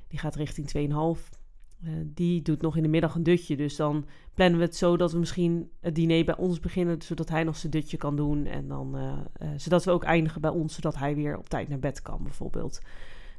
Die 0.09 0.19
gaat 0.19 0.35
richting 0.35 0.67
2,5. 0.67 1.37
Uh, 1.83 1.99
eh, 1.99 2.07
die 2.13 2.41
doet 2.41 2.61
nog 2.61 2.75
in 2.75 2.83
de 2.83 2.89
middag 2.89 3.15
een 3.15 3.23
dutje. 3.23 3.57
Dus 3.57 3.75
dan 3.75 4.05
plannen 4.33 4.59
we 4.59 4.65
het 4.65 4.75
zo 4.75 4.97
dat 4.97 5.11
we 5.11 5.19
misschien 5.19 5.69
het 5.79 5.95
diner 5.95 6.25
bij 6.25 6.37
ons 6.37 6.59
beginnen. 6.59 7.01
Zodat 7.01 7.29
hij 7.29 7.43
nog 7.43 7.57
zijn 7.57 7.71
dutje 7.71 7.97
kan 7.97 8.15
doen. 8.15 8.45
En 8.45 8.67
dan, 8.67 8.97
uh, 8.97 9.17
uh, 9.41 9.49
zodat 9.57 9.83
we 9.83 9.91
ook 9.91 10.03
eindigen 10.03 10.41
bij 10.41 10.49
ons. 10.49 10.75
Zodat 10.75 10.97
hij 10.97 11.15
weer 11.15 11.37
op 11.37 11.49
tijd 11.49 11.69
naar 11.69 11.79
bed 11.79 12.01
kan, 12.01 12.23
bijvoorbeeld. 12.23 12.81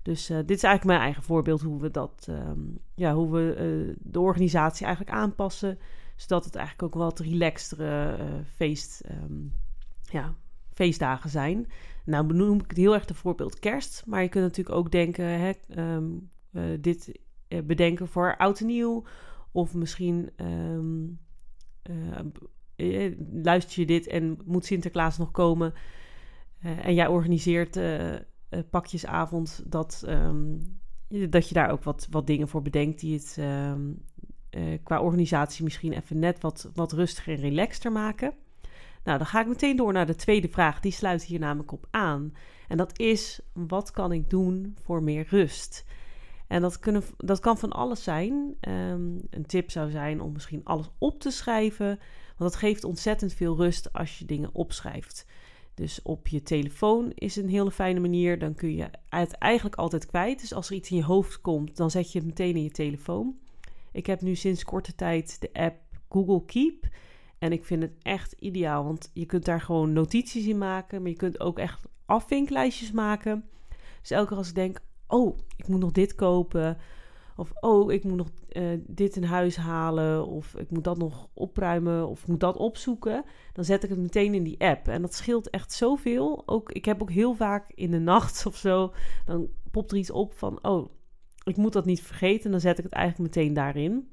Dus 0.03 0.27
dit 0.27 0.51
is 0.51 0.63
eigenlijk 0.63 0.85
mijn 0.85 1.01
eigen 1.01 1.23
voorbeeld 1.23 1.61
hoe 1.61 1.81
we 1.81 1.91
dat, 1.91 2.27
um, 2.31 2.79
ja, 2.95 3.15
hoe 3.15 3.31
we 3.31 3.95
de 3.99 4.21
organisatie 4.21 4.87
eigenlijk 4.87 5.17
aanpassen. 5.17 5.79
Zodat 6.17 6.45
het 6.45 6.55
eigenlijk 6.55 6.95
ook 6.95 7.03
wat 7.03 7.19
relaxtere 7.19 8.17
feest, 8.55 9.03
um, 9.11 9.53
ja, 10.11 10.35
feestdagen 10.73 11.31
zijn. 11.31 11.67
Nou 12.05 12.27
benoem 12.27 12.61
ik 12.61 12.69
het 12.69 12.77
heel 12.77 12.95
erg 12.95 13.05
de 13.05 13.15
voorbeeld 13.15 13.59
kerst. 13.59 14.03
Maar 14.07 14.23
je 14.23 14.29
kunt 14.29 14.45
natuurlijk 14.45 14.77
ook 14.77 14.91
denken, 14.91 15.25
hè, 15.25 15.53
um, 15.95 16.29
uh, 16.53 16.63
dit 16.81 17.19
uh, 17.49 17.63
bedenken 17.63 18.09
voor 18.09 18.37
oud 18.37 18.61
en 18.61 18.67
nieuw. 18.67 19.05
Of 19.53 19.75
misschien 19.75 20.31
um, 20.37 21.19
luister 23.43 23.81
je 23.81 23.87
dit 23.87 24.07
en 24.07 24.39
moet 24.45 24.65
Sinterklaas 24.65 25.19
nog 25.19 25.31
komen. 25.31 25.75
en 26.61 26.95
jij 26.95 27.07
organiseert 27.07 27.81
pakjesavond 28.71 29.63
dat, 29.67 30.05
um, 30.09 30.61
dat 31.09 31.49
je 31.49 31.55
daar 31.55 31.71
ook 31.71 31.83
wat, 31.83 32.07
wat 32.11 32.27
dingen 32.27 32.49
voor 32.49 32.63
bedenkt 32.63 33.01
die 33.01 33.15
het, 33.15 33.37
um, 33.41 34.05
qua 34.83 35.01
organisatie 35.01 35.65
misschien 35.65 35.93
even 35.93 36.19
net 36.19 36.41
wat, 36.41 36.71
wat 36.75 36.93
rustiger 36.93 37.35
en 37.35 37.41
relaxter 37.41 37.93
maken. 37.93 38.35
Nou, 39.05 39.19
dan 39.19 39.27
ga 39.27 39.41
ik 39.41 39.47
meteen 39.47 39.77
door 39.77 39.93
naar 39.93 40.07
de 40.07 40.15
tweede 40.15 40.49
vraag. 40.49 40.81
Die 40.81 40.93
sluit 40.93 41.23
hier 41.23 41.39
namelijk 41.39 41.73
op 41.73 41.87
aan. 41.91 42.33
En 42.69 42.77
dat 42.77 42.99
is: 42.99 43.41
wat 43.53 43.91
kan 43.91 44.13
ik 44.13 44.31
doen 44.31 44.77
voor 44.83 45.03
meer 45.03 45.27
rust? 45.29 45.85
En 46.51 46.61
dat, 46.61 46.79
kunnen, 46.79 47.03
dat 47.17 47.41
kan 47.41 47.59
van 47.59 47.73
alles 47.73 48.03
zijn. 48.03 48.57
Ehm, 48.61 49.19
een 49.31 49.47
tip 49.47 49.71
zou 49.71 49.91
zijn 49.91 50.21
om 50.21 50.33
misschien 50.33 50.65
alles 50.65 50.91
op 50.99 51.21
te 51.21 51.31
schrijven. 51.31 51.87
Want 52.37 52.51
dat 52.51 52.57
geeft 52.57 52.85
ontzettend 52.85 53.33
veel 53.33 53.57
rust 53.57 53.93
als 53.93 54.19
je 54.19 54.25
dingen 54.25 54.51
opschrijft. 54.53 55.27
Dus 55.75 56.03
op 56.03 56.29
je 56.29 56.43
telefoon 56.43 57.13
is 57.15 57.37
een 57.37 57.49
hele 57.49 57.71
fijne 57.71 58.01
manier. 58.01 58.39
Dan 58.39 58.55
kun 58.55 58.75
je 58.75 58.91
het 59.09 59.33
eigenlijk 59.33 59.77
altijd 59.77 60.07
kwijt. 60.07 60.41
Dus 60.41 60.55
als 60.55 60.69
er 60.69 60.75
iets 60.75 60.91
in 60.91 60.97
je 60.97 61.05
hoofd 61.05 61.41
komt, 61.41 61.77
dan 61.77 61.91
zet 61.91 62.13
je 62.13 62.19
het 62.19 62.27
meteen 62.27 62.57
in 62.57 62.63
je 62.63 62.71
telefoon. 62.71 63.39
Ik 63.93 64.07
heb 64.07 64.21
nu 64.21 64.35
sinds 64.35 64.65
korte 64.65 64.95
tijd 64.95 65.41
de 65.41 65.53
app 65.53 65.77
Google 66.09 66.45
Keep. 66.45 66.89
En 67.39 67.53
ik 67.53 67.65
vind 67.65 67.83
het 67.83 67.95
echt 68.03 68.33
ideaal, 68.33 68.85
want 68.85 69.11
je 69.13 69.27
kunt 69.27 69.45
daar 69.45 69.61
gewoon 69.61 69.93
notities 69.93 70.47
in 70.47 70.59
maken. 70.59 71.03
Maar 71.03 71.11
je 71.11 71.17
kunt 71.17 71.41
ook 71.41 71.59
echt 71.59 71.85
afvinklijstjes 72.07 72.91
maken. 72.91 73.45
Dus 74.01 74.11
elke 74.11 74.29
keer 74.29 74.37
als 74.37 74.49
ik 74.49 74.55
denk, 74.55 74.81
oh, 75.11 75.39
ik 75.57 75.69
moet 75.69 75.81
nog 75.81 75.93
dit 75.93 76.15
kopen. 76.15 76.79
Of 77.37 77.53
oh, 77.61 77.93
ik 77.93 78.05
moet 78.05 78.17
nog 78.17 78.29
uh, 78.53 78.79
dit 78.87 79.17
in 79.17 79.25
huis 79.25 79.57
halen. 79.57 80.27
Of 80.27 80.55
ik 80.55 80.71
moet 80.71 80.85
dat 80.85 80.99
nog 80.99 81.29
opruimen. 81.35 82.09
Of 82.09 82.21
ik 82.21 82.27
moet 82.27 82.41
dat 82.41 82.57
opzoeken. 82.57 83.25
Dan 83.53 83.65
zet 83.65 83.83
ik 83.83 83.91
het 83.91 83.99
meteen 83.99 84.35
in 84.35 84.43
die 84.43 84.61
app. 84.61 84.89
En 84.89 85.03
dat 85.03 85.15
scheelt 85.15 85.51
echt 85.51 85.73
zoveel. 85.73 86.43
Ook, 86.47 86.73
ik 86.73 86.85
heb 86.85 87.03
ook 87.03 87.11
heel 87.11 87.35
vaak 87.35 87.73
in 87.75 87.91
de 87.91 87.99
nacht 88.15 88.47
of 88.47 88.57
zo. 88.57 88.93
Dan 89.25 89.49
popt 89.71 89.91
er 89.91 89.99
iets 89.99 90.11
op 90.11 90.35
van. 90.35 90.59
Oh, 90.63 90.91
ik 91.45 91.57
moet 91.57 91.73
dat 91.73 91.85
niet 91.85 92.03
vergeten. 92.03 92.51
Dan 92.51 92.61
zet 92.61 92.79
ik 92.79 92.85
het 92.85 92.93
eigenlijk 92.93 93.35
meteen 93.35 93.55
daarin. 93.55 94.09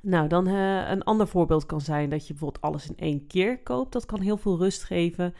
Nou, 0.00 0.28
dan 0.28 0.48
uh, 0.48 0.90
een 0.90 1.02
ander 1.02 1.28
voorbeeld 1.28 1.66
kan 1.66 1.80
zijn 1.80 2.10
dat 2.10 2.26
je 2.26 2.32
bijvoorbeeld 2.32 2.64
alles 2.64 2.88
in 2.88 2.96
één 2.96 3.26
keer 3.26 3.62
koopt. 3.62 3.92
Dat 3.92 4.06
kan 4.06 4.20
heel 4.20 4.36
veel 4.36 4.58
rust 4.58 4.84
geven. 4.84 5.34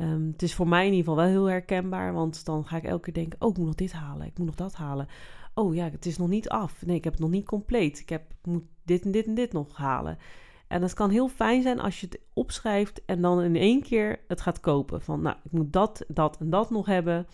Um, 0.00 0.28
het 0.32 0.42
is 0.42 0.54
voor 0.54 0.68
mij 0.68 0.86
in 0.86 0.92
ieder 0.92 1.04
geval 1.04 1.24
wel 1.24 1.32
heel 1.32 1.44
herkenbaar, 1.44 2.12
want 2.12 2.44
dan 2.44 2.66
ga 2.66 2.76
ik 2.76 2.84
elke 2.84 3.02
keer 3.02 3.14
denken: 3.14 3.40
oh, 3.40 3.50
ik 3.50 3.56
moet 3.56 3.66
nog 3.66 3.74
dit 3.74 3.92
halen, 3.92 4.26
ik 4.26 4.38
moet 4.38 4.46
nog 4.46 4.54
dat 4.54 4.74
halen. 4.74 5.08
Oh 5.54 5.74
ja, 5.74 5.90
het 5.90 6.06
is 6.06 6.18
nog 6.18 6.28
niet 6.28 6.48
af. 6.48 6.86
Nee, 6.86 6.96
ik 6.96 7.04
heb 7.04 7.12
het 7.12 7.22
nog 7.22 7.30
niet 7.30 7.46
compleet. 7.46 8.00
Ik 8.00 8.08
heb, 8.08 8.22
moet 8.42 8.64
dit 8.84 9.04
en 9.04 9.10
dit 9.10 9.26
en 9.26 9.34
dit 9.34 9.52
nog 9.52 9.76
halen. 9.76 10.18
En 10.66 10.82
het 10.82 10.94
kan 10.94 11.10
heel 11.10 11.28
fijn 11.28 11.62
zijn 11.62 11.80
als 11.80 12.00
je 12.00 12.06
het 12.06 12.20
opschrijft 12.32 13.04
en 13.04 13.20
dan 13.20 13.42
in 13.42 13.56
één 13.56 13.82
keer 13.82 14.20
het 14.28 14.40
gaat 14.40 14.60
kopen. 14.60 15.02
Van 15.02 15.22
nou, 15.22 15.36
ik 15.44 15.52
moet 15.52 15.72
dat, 15.72 16.04
dat 16.08 16.36
en 16.38 16.50
dat 16.50 16.70
nog 16.70 16.86
hebben. 16.86 17.26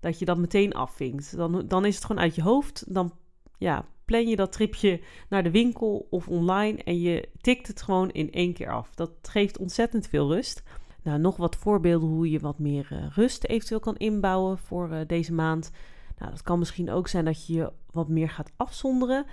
Dat 0.00 0.18
je 0.18 0.24
dat 0.24 0.38
meteen 0.38 0.74
afvinkt. 0.74 1.36
Dan, 1.36 1.64
dan 1.68 1.84
is 1.84 1.94
het 1.94 2.04
gewoon 2.04 2.22
uit 2.22 2.34
je 2.34 2.42
hoofd. 2.42 2.84
Dan 2.94 3.12
ja, 3.58 3.86
plan 4.04 4.28
je 4.28 4.36
dat 4.36 4.52
tripje 4.52 5.00
naar 5.28 5.42
de 5.42 5.50
winkel 5.50 6.06
of 6.10 6.28
online 6.28 6.82
en 6.82 7.00
je 7.00 7.28
tikt 7.40 7.66
het 7.66 7.82
gewoon 7.82 8.10
in 8.10 8.32
één 8.32 8.52
keer 8.52 8.72
af. 8.72 8.94
Dat 8.94 9.10
geeft 9.22 9.58
ontzettend 9.58 10.06
veel 10.06 10.32
rust. 10.32 10.62
Nou, 11.02 11.18
nog 11.18 11.36
wat 11.36 11.56
voorbeelden 11.56 12.08
hoe 12.08 12.30
je 12.30 12.38
wat 12.38 12.58
meer 12.58 12.88
uh, 12.92 13.06
rust 13.10 13.44
eventueel 13.44 13.80
kan 13.80 13.96
inbouwen 13.96 14.58
voor 14.58 14.90
uh, 14.90 14.98
deze 15.06 15.32
maand. 15.32 15.70
Nou, 16.18 16.30
dat 16.30 16.42
kan 16.42 16.58
misschien 16.58 16.90
ook 16.90 17.08
zijn 17.08 17.24
dat 17.24 17.46
je 17.46 17.52
je 17.52 17.72
wat 17.90 18.08
meer 18.08 18.28
gaat 18.30 18.52
afzonderen. 18.56 19.26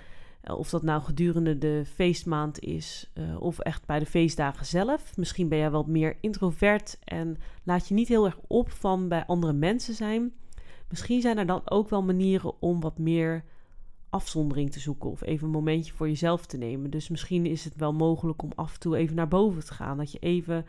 Uh, 0.44 0.58
of 0.58 0.70
dat 0.70 0.82
nou 0.82 1.02
gedurende 1.02 1.58
de 1.58 1.82
feestmaand 1.94 2.60
is 2.60 3.12
of 3.38 3.58
echt 3.58 3.86
bij 3.86 3.98
de 3.98 4.06
feestdagen 4.06 4.66
zelf. 4.66 5.16
Misschien 5.16 5.48
ben 5.48 5.58
jij 5.58 5.70
wat 5.70 5.86
meer 5.86 6.16
introvert 6.20 6.98
en 7.04 7.36
laat 7.64 7.88
je 7.88 7.94
niet 7.94 8.08
heel 8.08 8.24
erg 8.24 8.38
op 8.46 8.70
van 8.70 9.08
bij 9.08 9.26
andere 9.26 9.52
mensen 9.52 9.94
zijn. 9.94 10.32
Misschien 10.88 11.20
zijn 11.20 11.38
er 11.38 11.46
dan 11.46 11.62
ook 11.64 11.88
wel 11.90 12.02
manieren 12.02 12.62
om 12.62 12.80
wat 12.80 12.98
meer 12.98 13.44
afzondering 14.08 14.72
te 14.72 14.80
zoeken 14.80 15.10
of 15.10 15.22
even 15.22 15.46
een 15.46 15.52
momentje 15.52 15.92
voor 15.92 16.08
jezelf 16.08 16.46
te 16.46 16.56
nemen. 16.56 16.90
Dus 16.90 17.08
misschien 17.08 17.46
is 17.46 17.64
het 17.64 17.76
wel 17.76 17.92
mogelijk 17.92 18.42
om 18.42 18.52
af 18.54 18.72
en 18.74 18.80
toe 18.80 18.96
even 18.96 19.16
naar 19.16 19.28
boven 19.28 19.64
te 19.64 19.74
gaan. 19.74 19.96
Dat 19.96 20.12
je 20.12 20.18
even 20.18 20.66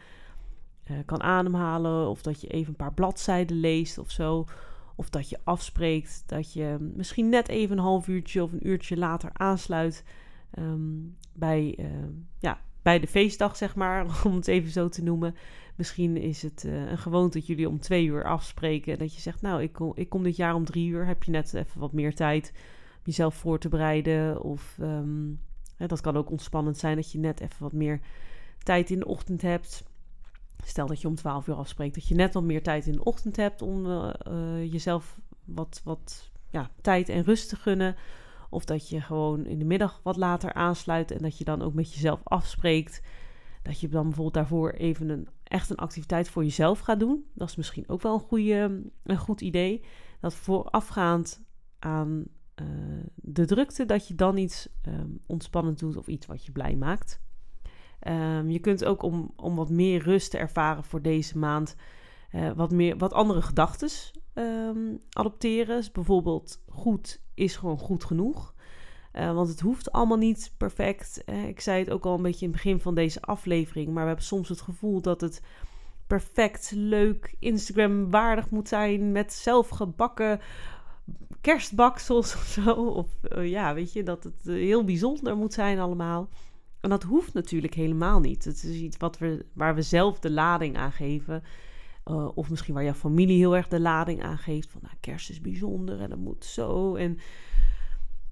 uh, 0.91 0.97
kan 1.05 1.21
ademhalen 1.21 2.09
of 2.09 2.21
dat 2.21 2.41
je 2.41 2.47
even 2.47 2.69
een 2.69 2.75
paar 2.75 2.93
bladzijden 2.93 3.57
leest 3.59 3.97
of 3.97 4.11
zo. 4.11 4.45
Of 4.95 5.09
dat 5.09 5.29
je 5.29 5.39
afspreekt 5.43 6.23
dat 6.25 6.53
je 6.53 6.91
misschien 6.95 7.29
net 7.29 7.47
even 7.47 7.77
een 7.77 7.83
half 7.83 8.07
uurtje 8.07 8.43
of 8.43 8.51
een 8.51 8.67
uurtje 8.67 8.97
later 8.97 9.29
aansluit 9.33 10.03
um, 10.59 11.15
bij, 11.33 11.75
uh, 11.79 11.85
ja, 12.39 12.61
bij 12.81 12.99
de 12.99 13.07
feestdag, 13.07 13.57
zeg 13.57 13.75
maar, 13.75 14.05
om 14.27 14.35
het 14.35 14.47
even 14.47 14.71
zo 14.71 14.89
te 14.89 15.03
noemen. 15.03 15.35
Misschien 15.75 16.17
is 16.17 16.41
het 16.41 16.63
uh, 16.67 16.89
een 16.89 16.97
gewoonte 16.97 17.37
dat 17.37 17.47
jullie 17.47 17.69
om 17.69 17.79
twee 17.79 18.05
uur 18.05 18.23
afspreken. 18.23 18.99
Dat 18.99 19.15
je 19.15 19.21
zegt, 19.21 19.41
nou, 19.41 19.61
ik 19.61 19.73
kom, 19.73 19.91
ik 19.95 20.09
kom 20.09 20.23
dit 20.23 20.35
jaar 20.35 20.55
om 20.55 20.65
drie 20.65 20.89
uur. 20.89 21.05
Heb 21.05 21.23
je 21.23 21.31
net 21.31 21.53
even 21.53 21.79
wat 21.79 21.93
meer 21.93 22.15
tijd 22.15 22.51
om 22.93 23.01
jezelf 23.03 23.35
voor 23.35 23.59
te 23.59 23.69
bereiden? 23.69 24.41
Of 24.41 24.77
um, 24.81 25.39
hè, 25.77 25.87
dat 25.87 26.01
kan 26.01 26.17
ook 26.17 26.31
ontspannend 26.31 26.77
zijn 26.77 26.95
dat 26.95 27.11
je 27.11 27.19
net 27.19 27.39
even 27.39 27.63
wat 27.63 27.73
meer 27.73 27.99
tijd 28.63 28.89
in 28.89 28.99
de 28.99 29.07
ochtend 29.07 29.41
hebt. 29.41 29.83
Stel 30.65 30.87
dat 30.87 31.01
je 31.01 31.07
om 31.07 31.15
12 31.15 31.47
uur 31.47 31.55
afspreekt, 31.55 31.95
dat 31.95 32.07
je 32.07 32.15
net 32.15 32.33
wat 32.33 32.43
meer 32.43 32.63
tijd 32.63 32.87
in 32.87 32.93
de 32.93 33.03
ochtend 33.03 33.35
hebt 33.35 33.61
om 33.61 33.85
uh, 33.85 34.09
uh, 34.27 34.71
jezelf 34.71 35.19
wat, 35.45 35.81
wat 35.83 36.31
ja, 36.49 36.69
tijd 36.81 37.09
en 37.09 37.23
rust 37.23 37.49
te 37.49 37.55
gunnen. 37.55 37.95
Of 38.49 38.65
dat 38.65 38.89
je 38.89 39.01
gewoon 39.01 39.45
in 39.45 39.59
de 39.59 39.65
middag 39.65 39.99
wat 40.03 40.17
later 40.17 40.53
aansluit 40.53 41.11
en 41.11 41.21
dat 41.21 41.37
je 41.37 41.43
dan 41.43 41.61
ook 41.61 41.73
met 41.73 41.93
jezelf 41.93 42.19
afspreekt. 42.23 43.01
Dat 43.61 43.79
je 43.79 43.87
dan 43.87 44.03
bijvoorbeeld 44.03 44.33
daarvoor 44.33 44.71
even 44.71 45.09
een, 45.09 45.27
echt 45.43 45.69
een 45.69 45.77
activiteit 45.77 46.29
voor 46.29 46.43
jezelf 46.43 46.79
gaat 46.79 46.99
doen. 46.99 47.25
Dat 47.33 47.49
is 47.49 47.55
misschien 47.55 47.89
ook 47.89 48.01
wel 48.01 48.13
een, 48.13 48.19
goede, 48.19 48.81
een 49.03 49.17
goed 49.17 49.41
idee. 49.41 49.83
Dat 50.19 50.33
voorafgaand 50.33 51.43
aan 51.79 52.25
uh, 52.61 52.67
de 53.15 53.45
drukte, 53.45 53.85
dat 53.85 54.07
je 54.07 54.15
dan 54.15 54.37
iets 54.37 54.69
um, 54.87 55.19
ontspannend 55.25 55.79
doet 55.79 55.97
of 55.97 56.07
iets 56.07 56.25
wat 56.25 56.45
je 56.45 56.51
blij 56.51 56.75
maakt. 56.75 57.21
Um, 58.07 58.49
je 58.49 58.59
kunt 58.59 58.85
ook 58.85 59.03
om, 59.03 59.33
om 59.35 59.55
wat 59.55 59.69
meer 59.69 60.03
rust 60.03 60.31
te 60.31 60.37
ervaren 60.37 60.83
voor 60.83 61.01
deze 61.01 61.37
maand 61.37 61.75
uh, 62.31 62.51
wat, 62.51 62.71
meer, 62.71 62.97
wat 62.97 63.13
andere 63.13 63.41
gedachten 63.41 63.89
um, 64.33 65.01
adopteren. 65.09 65.75
Dus 65.75 65.91
bijvoorbeeld 65.91 66.61
goed 66.67 67.21
is 67.33 67.55
gewoon 67.55 67.77
goed 67.77 68.03
genoeg. 68.03 68.53
Uh, 69.13 69.33
want 69.33 69.49
het 69.49 69.59
hoeft 69.59 69.91
allemaal 69.91 70.17
niet 70.17 70.53
perfect. 70.57 71.23
Ik 71.47 71.59
zei 71.59 71.79
het 71.79 71.89
ook 71.89 72.05
al 72.05 72.15
een 72.15 72.21
beetje 72.21 72.45
in 72.45 72.51
het 72.51 72.61
begin 72.61 72.79
van 72.79 72.95
deze 72.95 73.21
aflevering. 73.21 73.87
Maar 73.87 74.01
we 74.01 74.07
hebben 74.07 74.25
soms 74.25 74.49
het 74.49 74.61
gevoel 74.61 75.01
dat 75.01 75.21
het 75.21 75.41
perfect, 76.07 76.71
leuk, 76.75 77.35
Instagram-waardig 77.39 78.49
moet 78.49 78.67
zijn. 78.67 79.11
Met 79.11 79.33
zelfgebakken 79.33 80.39
kerstbaksels 81.41 82.35
of 82.35 82.43
zo. 82.43 82.73
Of 82.73 83.07
uh, 83.35 83.49
ja, 83.49 83.73
weet 83.73 83.93
je, 83.93 84.03
dat 84.03 84.23
het 84.23 84.41
heel 84.43 84.83
bijzonder 84.83 85.37
moet 85.37 85.53
zijn 85.53 85.79
allemaal. 85.79 86.29
En 86.81 86.89
dat 86.89 87.03
hoeft 87.03 87.33
natuurlijk 87.33 87.73
helemaal 87.73 88.19
niet. 88.19 88.43
Het 88.43 88.63
is 88.63 88.79
iets 88.79 88.97
wat 88.97 89.17
we, 89.17 89.45
waar 89.53 89.75
we 89.75 89.81
zelf 89.81 90.19
de 90.19 90.31
lading 90.31 90.77
aan 90.77 90.91
geven. 90.91 91.43
Uh, 92.05 92.37
of 92.37 92.49
misschien 92.49 92.73
waar 92.73 92.83
jouw 92.83 92.93
familie 92.93 93.37
heel 93.37 93.55
erg 93.55 93.67
de 93.67 93.79
lading 93.79 94.23
aan 94.23 94.37
geeft. 94.37 94.69
Van 94.69 94.81
nou, 94.83 94.93
kerst 94.99 95.29
is 95.29 95.41
bijzonder 95.41 95.99
en 95.99 96.09
dat 96.09 96.19
moet 96.19 96.45
zo. 96.45 96.95
En 96.95 97.17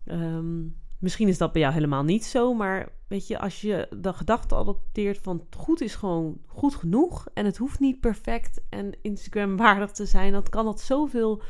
um, 0.06 0.76
misschien 1.00 1.28
is 1.28 1.38
dat 1.38 1.52
bij 1.52 1.62
jou 1.62 1.74
helemaal 1.74 2.04
niet 2.04 2.26
zo. 2.26 2.54
Maar 2.54 2.92
weet 3.08 3.28
je, 3.28 3.40
als 3.40 3.62
je 3.62 3.88
de 3.98 4.14
gedachte 4.14 4.56
adopteert 4.56 5.18
van 5.18 5.46
goed 5.58 5.82
is 5.82 5.96
gewoon 5.96 6.38
goed 6.46 6.76
genoeg. 6.76 7.28
En 7.34 7.46
het 7.46 7.58
hoeft 7.58 7.80
niet 7.80 8.00
perfect 8.00 8.62
en 8.70 8.98
Instagram 9.02 9.58
waardig 9.58 9.92
te 9.92 10.06
zijn. 10.06 10.32
Dan 10.32 10.44
kan 10.44 10.68
het 10.68 10.80
zoveel. 10.80 11.42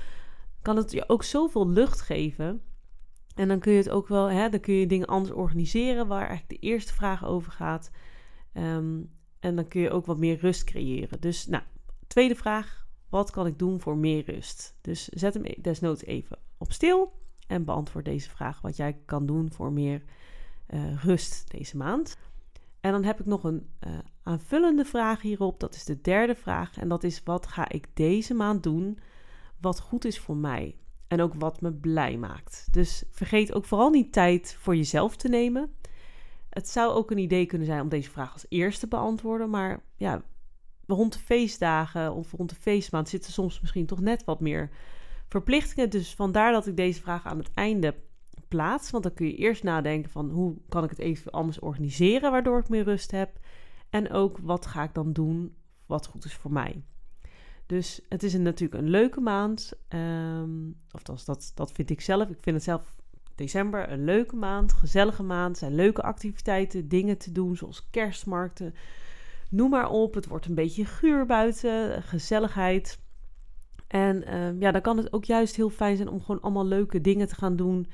Kan 0.61 0.77
het 0.77 0.91
je 0.91 1.09
ook 1.09 1.23
zoveel 1.23 1.69
lucht 1.69 2.01
geven. 2.01 2.61
En 3.39 3.47
dan 3.47 3.59
kun 3.59 3.71
je 3.71 3.77
het 3.77 3.89
ook 3.89 4.07
wel, 4.07 4.29
hè, 4.29 4.49
dan 4.49 4.59
kun 4.59 4.73
je 4.73 4.87
dingen 4.87 5.07
anders 5.07 5.33
organiseren, 5.33 6.07
waar 6.07 6.27
eigenlijk 6.27 6.49
de 6.49 6.67
eerste 6.67 6.93
vraag 6.93 7.25
over 7.25 7.51
gaat. 7.51 7.91
Um, 8.53 9.11
en 9.39 9.55
dan 9.55 9.67
kun 9.67 9.81
je 9.81 9.89
ook 9.89 10.05
wat 10.05 10.17
meer 10.17 10.39
rust 10.39 10.63
creëren. 10.63 11.21
Dus, 11.21 11.47
nou, 11.47 11.63
tweede 12.07 12.35
vraag: 12.35 12.87
wat 13.09 13.31
kan 13.31 13.47
ik 13.47 13.59
doen 13.59 13.79
voor 13.79 13.97
meer 13.97 14.23
rust? 14.25 14.77
Dus 14.81 15.07
zet 15.07 15.33
hem 15.33 15.43
desnoods 15.61 16.03
even 16.03 16.37
op 16.57 16.71
stil 16.71 17.11
en 17.47 17.65
beantwoord 17.65 18.05
deze 18.05 18.29
vraag: 18.29 18.61
wat 18.61 18.75
jij 18.75 18.97
kan 19.05 19.25
doen 19.25 19.51
voor 19.51 19.71
meer 19.71 20.03
uh, 20.69 21.03
rust 21.03 21.51
deze 21.51 21.77
maand. 21.77 22.17
En 22.79 22.91
dan 22.91 23.03
heb 23.03 23.19
ik 23.19 23.25
nog 23.25 23.43
een 23.43 23.69
uh, 23.87 23.97
aanvullende 24.23 24.85
vraag 24.85 25.21
hierop. 25.21 25.59
Dat 25.59 25.75
is 25.75 25.85
de 25.85 26.01
derde 26.01 26.35
vraag. 26.35 26.77
En 26.77 26.87
dat 26.87 27.03
is: 27.03 27.23
wat 27.23 27.47
ga 27.47 27.69
ik 27.69 27.87
deze 27.93 28.33
maand 28.33 28.63
doen 28.63 28.99
wat 29.61 29.79
goed 29.79 30.05
is 30.05 30.19
voor 30.19 30.37
mij? 30.37 30.75
En 31.09 31.21
ook 31.21 31.33
wat 31.33 31.61
me 31.61 31.73
blij 31.73 32.17
maakt. 32.17 32.67
Dus 32.71 33.03
vergeet 33.11 33.53
ook 33.53 33.65
vooral 33.65 33.89
niet 33.89 34.13
tijd 34.13 34.57
voor 34.59 34.75
jezelf 34.75 35.15
te 35.15 35.29
nemen. 35.29 35.73
Het 36.49 36.69
zou 36.69 36.93
ook 36.93 37.11
een 37.11 37.17
idee 37.17 37.45
kunnen 37.45 37.67
zijn 37.67 37.81
om 37.81 37.89
deze 37.89 38.09
vraag 38.09 38.33
als 38.33 38.45
eerste 38.49 38.79
te 38.79 38.87
beantwoorden. 38.87 39.49
Maar 39.49 39.83
ja, 39.95 40.21
rond 40.87 41.13
de 41.13 41.19
feestdagen 41.19 42.13
of 42.13 42.31
rond 42.31 42.49
de 42.49 42.55
feestmaand 42.55 43.09
zitten 43.09 43.31
soms 43.31 43.61
misschien 43.61 43.85
toch 43.85 43.99
net 43.99 44.23
wat 44.23 44.39
meer 44.39 44.69
verplichtingen. 45.27 45.89
Dus 45.89 46.15
vandaar 46.15 46.51
dat 46.51 46.67
ik 46.67 46.77
deze 46.77 47.01
vraag 47.01 47.25
aan 47.25 47.37
het 47.37 47.49
einde 47.53 47.95
plaats. 48.47 48.91
Want 48.91 49.03
dan 49.03 49.13
kun 49.13 49.27
je 49.27 49.35
eerst 49.35 49.63
nadenken 49.63 50.11
van 50.11 50.29
hoe 50.29 50.57
kan 50.69 50.83
ik 50.83 50.89
het 50.89 50.99
even 50.99 51.31
anders 51.31 51.59
organiseren 51.59 52.31
waardoor 52.31 52.59
ik 52.59 52.69
meer 52.69 52.83
rust 52.83 53.11
heb. 53.11 53.39
En 53.89 54.11
ook 54.11 54.37
wat 54.37 54.65
ga 54.65 54.83
ik 54.83 54.93
dan 54.93 55.13
doen 55.13 55.55
wat 55.85 56.05
goed 56.07 56.25
is 56.25 56.33
voor 56.33 56.51
mij. 56.51 56.83
Dus 57.69 58.01
het 58.07 58.23
is 58.23 58.33
natuurlijk 58.33 58.81
een 58.81 58.89
leuke 58.89 59.19
maand. 59.19 59.73
Um, 59.89 60.75
of 60.91 61.03
dat, 61.03 61.51
dat, 61.55 61.71
vind 61.71 61.89
ik 61.89 62.01
zelf. 62.01 62.29
Ik 62.29 62.37
vind 62.41 62.55
het 62.55 62.65
zelf 62.65 63.01
december 63.35 63.91
een 63.91 64.03
leuke 64.03 64.35
maand, 64.35 64.73
gezellige 64.73 65.23
maand. 65.23 65.57
zijn 65.57 65.75
leuke 65.75 66.01
activiteiten, 66.01 66.87
dingen 66.87 67.17
te 67.17 67.31
doen 67.31 67.55
zoals 67.55 67.89
kerstmarkten. 67.89 68.73
Noem 69.49 69.69
maar 69.69 69.89
op. 69.89 70.13
Het 70.13 70.27
wordt 70.27 70.45
een 70.45 70.55
beetje 70.55 70.85
guur 70.85 71.25
buiten, 71.25 72.03
gezelligheid. 72.03 72.99
En 73.87 74.23
ehm, 74.23 74.61
ja, 74.61 74.71
dan 74.71 74.81
kan 74.81 74.97
het 74.97 75.13
ook 75.13 75.25
juist 75.25 75.55
heel 75.55 75.69
fijn 75.69 75.95
zijn 75.95 76.09
om 76.09 76.21
gewoon 76.21 76.41
allemaal 76.41 76.65
leuke 76.65 77.01
dingen 77.01 77.27
te 77.27 77.35
gaan 77.35 77.55
doen 77.55 77.87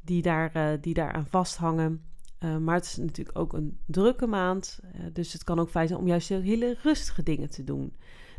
die, 0.00 0.22
daar, 0.22 0.56
uh, 0.56 0.68
die 0.80 0.94
daaraan 0.94 1.26
vasthangen. 1.26 2.04
Uh, 2.40 2.56
maar 2.56 2.74
het 2.74 2.84
is 2.84 2.96
natuurlijk 2.96 3.38
ook 3.38 3.52
een 3.52 3.78
drukke 3.86 4.26
maand. 4.26 4.80
Uh, 4.84 5.00
dus 5.12 5.32
het 5.32 5.44
kan 5.44 5.58
ook 5.58 5.70
fijn 5.70 5.88
zijn 5.88 6.00
om 6.00 6.06
juist 6.06 6.28
hele 6.28 6.76
rustige 6.82 7.22
dingen 7.22 7.50
te 7.50 7.64
doen. 7.64 7.92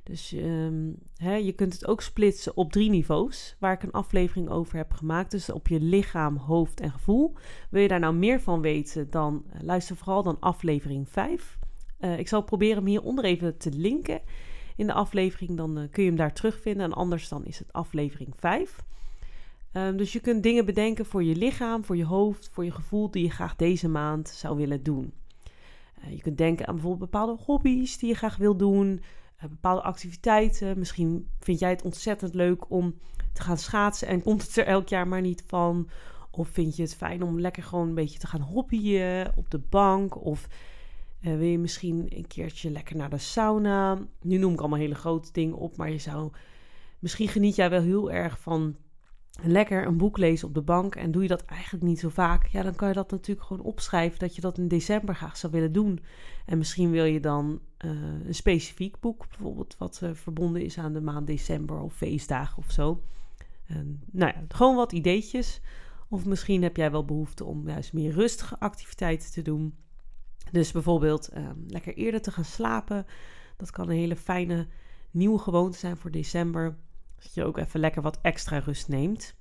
Dus 0.03 0.31
um, 0.31 0.95
hè, 1.17 1.35
je 1.35 1.51
kunt 1.51 1.73
het 1.73 1.87
ook 1.87 2.01
splitsen 2.01 2.57
op 2.57 2.71
drie 2.71 2.89
niveaus, 2.89 3.55
waar 3.59 3.73
ik 3.73 3.83
een 3.83 3.91
aflevering 3.91 4.49
over 4.49 4.77
heb 4.77 4.91
gemaakt. 4.91 5.31
Dus 5.31 5.51
op 5.51 5.67
je 5.67 5.79
lichaam, 5.79 6.35
hoofd 6.35 6.79
en 6.79 6.91
gevoel. 6.91 7.33
Wil 7.69 7.81
je 7.81 7.87
daar 7.87 7.99
nou 7.99 8.13
meer 8.13 8.41
van 8.41 8.61
weten, 8.61 9.09
dan 9.09 9.45
luister 9.61 9.95
vooral 9.95 10.23
dan 10.23 10.39
aflevering 10.39 11.09
5. 11.09 11.57
ik 12.17 12.27
zal 12.27 12.43
proberen 12.43 12.75
hem 12.75 12.85
hieronder 12.85 13.23
even 13.23 13.57
te 13.57 13.71
linken 13.71 14.21
in 14.75 14.87
de 14.87 14.93
aflevering. 14.93 15.57
Dan 15.57 15.79
uh, 15.79 15.83
kun 15.91 16.03
je 16.03 16.09
hem 16.09 16.17
daar 16.17 16.33
terugvinden. 16.33 16.85
En 16.85 16.93
anders 16.93 17.29
dan 17.29 17.45
is 17.45 17.59
het 17.59 17.73
aflevering 17.73 18.33
5. 18.37 18.77
Um, 18.77 19.81
ehm, 19.81 19.97
dus 19.97 20.13
je 20.13 20.19
kunt 20.19 20.43
dingen 20.43 20.65
bedenken 20.65 21.05
voor 21.05 21.23
je 21.23 21.35
lichaam, 21.35 21.85
voor 21.85 21.97
je 21.97 22.05
hoofd, 22.05 22.49
voor 22.53 22.65
je 22.65 22.71
gevoel 22.71 23.11
die 23.11 23.23
je 23.23 23.29
graag 23.29 23.55
deze 23.55 23.89
maand 23.89 24.29
zou 24.29 24.57
willen 24.57 24.83
doen. 24.83 25.13
Je 26.09 26.21
kunt 26.21 26.37
denken 26.37 26.67
aan 26.67 26.73
bijvoorbeeld 26.73 27.11
bepaalde 27.11 27.43
hobby's 27.43 27.97
die 27.97 28.09
je 28.09 28.15
graag 28.15 28.37
wil 28.37 28.55
doen, 28.55 29.01
bepaalde 29.49 29.81
activiteiten. 29.81 30.79
Misschien 30.79 31.27
vind 31.39 31.59
jij 31.59 31.69
het 31.69 31.81
ontzettend 31.81 32.33
leuk 32.33 32.71
om 32.71 32.95
te 33.33 33.41
gaan 33.41 33.57
schaatsen 33.57 34.07
en 34.07 34.21
komt 34.21 34.41
het 34.41 34.57
er 34.57 34.65
elk 34.65 34.87
jaar 34.87 35.07
maar 35.07 35.21
niet 35.21 35.43
van. 35.47 35.89
Of 36.31 36.47
vind 36.47 36.75
je 36.75 36.81
het 36.81 36.95
fijn 36.95 37.23
om 37.23 37.39
lekker 37.39 37.63
gewoon 37.63 37.87
een 37.87 37.95
beetje 37.95 38.19
te 38.19 38.27
gaan 38.27 38.41
hobbyen 38.41 39.33
op 39.35 39.49
de 39.49 39.59
bank? 39.59 40.25
Of 40.25 40.47
uh, 41.21 41.37
wil 41.37 41.47
je 41.47 41.59
misschien 41.59 42.05
een 42.09 42.27
keertje 42.27 42.71
lekker 42.71 42.95
naar 42.95 43.09
de 43.09 43.17
sauna? 43.17 43.97
Nu 44.21 44.37
noem 44.37 44.53
ik 44.53 44.59
allemaal 44.59 44.79
hele 44.79 44.95
grote 44.95 45.31
dingen 45.31 45.57
op, 45.57 45.77
maar 45.77 45.91
je 45.91 45.97
zou. 45.97 46.31
Misschien 46.99 47.27
geniet 47.27 47.55
jij 47.55 47.69
wel 47.69 47.81
heel 47.81 48.11
erg 48.11 48.39
van 48.39 48.75
lekker 49.41 49.85
een 49.87 49.97
boek 49.97 50.17
lezen 50.17 50.47
op 50.47 50.53
de 50.53 50.61
bank. 50.61 50.95
En 50.95 51.11
doe 51.11 51.21
je 51.21 51.27
dat 51.27 51.45
eigenlijk 51.45 51.83
niet 51.83 51.99
zo 51.99 52.09
vaak. 52.09 52.47
Ja, 52.47 52.63
dan 52.63 52.75
kan 52.75 52.87
je 52.87 52.93
dat 52.93 53.11
natuurlijk 53.11 53.47
gewoon 53.47 53.65
opschrijven 53.65 54.19
dat 54.19 54.35
je 54.35 54.41
dat 54.41 54.57
in 54.57 54.67
december 54.67 55.15
graag 55.15 55.37
zou 55.37 55.53
willen 55.53 55.71
doen. 55.71 55.99
En 56.45 56.57
misschien 56.57 56.91
wil 56.91 57.05
je 57.05 57.19
dan 57.19 57.59
een 57.89 58.35
specifiek 58.35 58.99
boek, 58.99 59.27
bijvoorbeeld 59.27 59.75
wat 59.77 59.99
uh, 60.03 60.09
verbonden 60.13 60.61
is 60.61 60.77
aan 60.77 60.93
de 60.93 61.01
maand 61.01 61.27
december 61.27 61.79
of 61.79 61.93
feestdagen 61.93 62.57
of 62.57 62.71
zo. 62.71 63.01
Nou 64.11 64.33
ja, 64.35 64.43
gewoon 64.47 64.75
wat 64.75 64.91
ideetjes. 64.91 65.61
Of 66.09 66.25
misschien 66.25 66.63
heb 66.63 66.77
jij 66.77 66.91
wel 66.91 67.05
behoefte 67.05 67.43
om 67.43 67.67
juist 67.67 67.93
meer 67.93 68.11
rustige 68.11 68.59
activiteiten 68.59 69.31
te 69.31 69.41
doen. 69.41 69.75
Dus 70.51 70.71
bijvoorbeeld 70.71 71.27
ehm, 71.27 71.57
lekker 71.67 71.93
eerder 71.93 72.21
te 72.21 72.31
gaan 72.31 72.45
slapen. 72.45 73.05
Dat 73.57 73.71
kan 73.71 73.89
een 73.89 73.97
hele 73.97 74.15
fijne 74.15 74.67
nieuwe 75.11 75.39
gewoonte 75.39 75.77
zijn 75.77 75.97
voor 75.97 76.11
december. 76.11 76.77
Dat 77.15 77.33
je 77.33 77.43
ook 77.43 77.57
even 77.57 77.79
lekker 77.79 78.01
wat 78.01 78.19
extra 78.21 78.57
rust 78.57 78.87
neemt. 78.87 79.35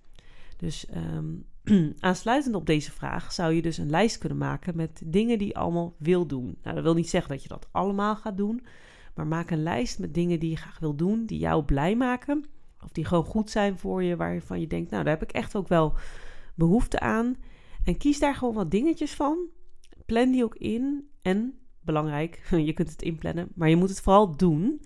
Dus 0.63 0.87
um, 1.15 1.45
aansluitend 2.01 2.55
op 2.55 2.67
deze 2.67 2.93
vraag 2.93 3.33
zou 3.33 3.53
je 3.53 3.63
dus 3.63 3.79
een 3.79 3.91
lijst 3.91 4.19
kunnen 4.19 4.39
maken 4.39 4.77
met 4.77 5.03
dingen 5.05 5.39
die 5.39 5.47
je 5.47 5.55
allemaal 5.55 5.95
wil 5.99 6.27
doen. 6.27 6.59
Nou, 6.63 6.75
dat 6.75 6.85
wil 6.85 6.95
niet 6.95 7.09
zeggen 7.09 7.31
dat 7.31 7.43
je 7.43 7.49
dat 7.49 7.69
allemaal 7.71 8.17
gaat 8.17 8.37
doen. 8.37 8.67
Maar 9.15 9.27
maak 9.27 9.51
een 9.51 9.63
lijst 9.63 9.99
met 9.99 10.15
dingen 10.15 10.41
die 10.41 10.51
je 10.51 10.57
graag 10.57 10.79
wil 10.79 10.95
doen, 10.95 11.27
die 11.27 11.39
jou 11.39 11.65
blij 11.65 11.97
maken. 11.97 12.45
Of 12.85 12.93
die 12.93 13.05
gewoon 13.05 13.25
goed 13.25 13.51
zijn 13.51 13.79
voor 13.79 14.03
je, 14.03 14.17
waarvan 14.17 14.61
je 14.61 14.67
denkt, 14.67 14.91
nou, 14.91 15.05
daar 15.05 15.13
heb 15.13 15.23
ik 15.23 15.33
echt 15.33 15.57
ook 15.57 15.69
wel 15.69 15.95
behoefte 16.55 17.01
aan. 17.01 17.37
En 17.85 17.97
kies 17.97 18.19
daar 18.19 18.35
gewoon 18.35 18.55
wat 18.55 18.71
dingetjes 18.71 19.15
van 19.15 19.39
plan 20.07 20.31
die 20.31 20.45
ook 20.45 20.57
in. 20.57 21.09
En 21.23 21.59
belangrijk, 21.81 22.47
je 22.69 22.73
kunt 22.73 22.91
het 22.91 23.03
inplannen, 23.03 23.49
maar 23.55 23.69
je 23.69 23.77
moet 23.77 23.89
het 23.89 24.01
vooral 24.01 24.37
doen. 24.37 24.81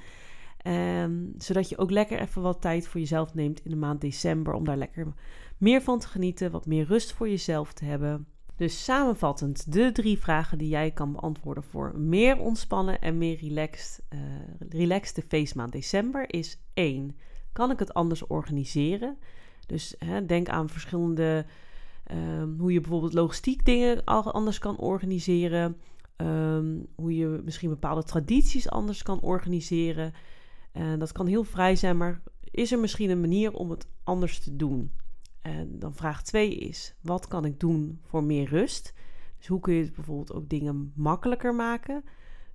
Um, 0.67 1.33
zodat 1.39 1.69
je 1.69 1.79
ook 1.79 1.91
lekker 1.91 2.21
even 2.21 2.43
wat 2.43 2.61
tijd 2.61 2.89
voor 2.89 3.01
jezelf 3.01 3.35
neemt 3.35 3.65
in 3.65 3.71
de 3.71 3.77
maand 3.77 4.01
december. 4.01 4.53
Om 4.53 4.65
daar 4.65 4.77
lekker 4.77 5.13
meer 5.59 5.83
van 5.83 5.99
te 5.99 6.09
genieten. 6.09 6.51
Wat 6.51 6.67
meer 6.67 6.85
rust 6.85 7.13
voor 7.13 7.29
jezelf 7.29 7.73
te 7.73 7.85
hebben. 7.85 8.27
Dus 8.57 8.85
samenvattend, 8.85 9.73
de 9.73 9.93
drie 9.93 10.19
vragen 10.19 10.59
die 10.59 10.69
jij 10.69 10.91
kan 10.91 11.13
beantwoorden 11.13 11.63
voor 11.63 11.99
meer 11.99 12.39
ontspannen 12.39 13.01
en 13.01 13.19
meer 13.19 13.39
relaxed, 13.39 14.05
uh, 14.15 14.21
relaxed 14.69 15.25
feestmaand 15.29 15.73
december 15.73 16.35
is 16.35 16.61
1. 16.75 17.17
Kan 17.53 17.71
ik 17.71 17.79
het 17.79 17.95
anders 17.95 18.27
organiseren? 18.27 19.19
Dus 19.67 19.95
hè, 19.99 20.27
denk 20.27 20.49
aan 20.49 20.69
verschillende 20.69 21.47
Um, 22.13 22.57
hoe 22.59 22.73
je 22.73 22.81
bijvoorbeeld 22.81 23.13
logistiek 23.13 23.65
dingen 23.65 24.05
anders 24.05 24.59
kan 24.59 24.79
organiseren. 24.79 25.77
Um, 26.17 26.87
hoe 26.95 27.17
je 27.17 27.41
misschien 27.45 27.69
bepaalde 27.69 28.03
tradities 28.03 28.71
anders 28.71 29.03
kan 29.03 29.21
organiseren. 29.21 30.13
En 30.77 30.99
dat 30.99 31.13
kan 31.13 31.27
heel 31.27 31.45
vrij 31.45 31.77
zijn, 31.77 31.97
maar 31.97 32.23
is 32.51 32.73
er 32.73 32.79
misschien 32.79 33.11
een 33.11 33.21
manier 33.21 33.53
om 33.53 33.71
het 33.71 33.87
anders 34.05 34.39
te 34.39 34.57
doen? 34.57 34.91
En 35.43 35.79
dan 35.79 35.95
vraag 35.95 36.23
2 36.23 36.55
is: 36.55 36.95
wat 37.01 37.29
kan 37.29 37.45
ik 37.45 37.61
doen 37.61 38.01
voor 38.03 38.25
meer 38.25 38.49
rust? 38.49 38.95
Dus 39.39 39.47
hoe 39.47 39.61
kun 39.61 39.75
je 39.75 39.91
bijvoorbeeld 39.91 40.33
ook 40.33 40.49
dingen 40.49 40.93
makkelijker 40.95 41.55
maken? 41.55 42.05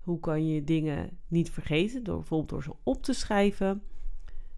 Hoe 0.02 0.20
kan 0.20 0.48
je 0.48 0.64
dingen 0.64 1.18
niet 1.28 1.50
vergeten? 1.50 2.04
Door 2.04 2.16
bijvoorbeeld 2.16 2.50
door 2.50 2.64
ze 2.64 2.74
op 2.84 3.04
te 3.04 3.14
schrijven. 3.14 3.84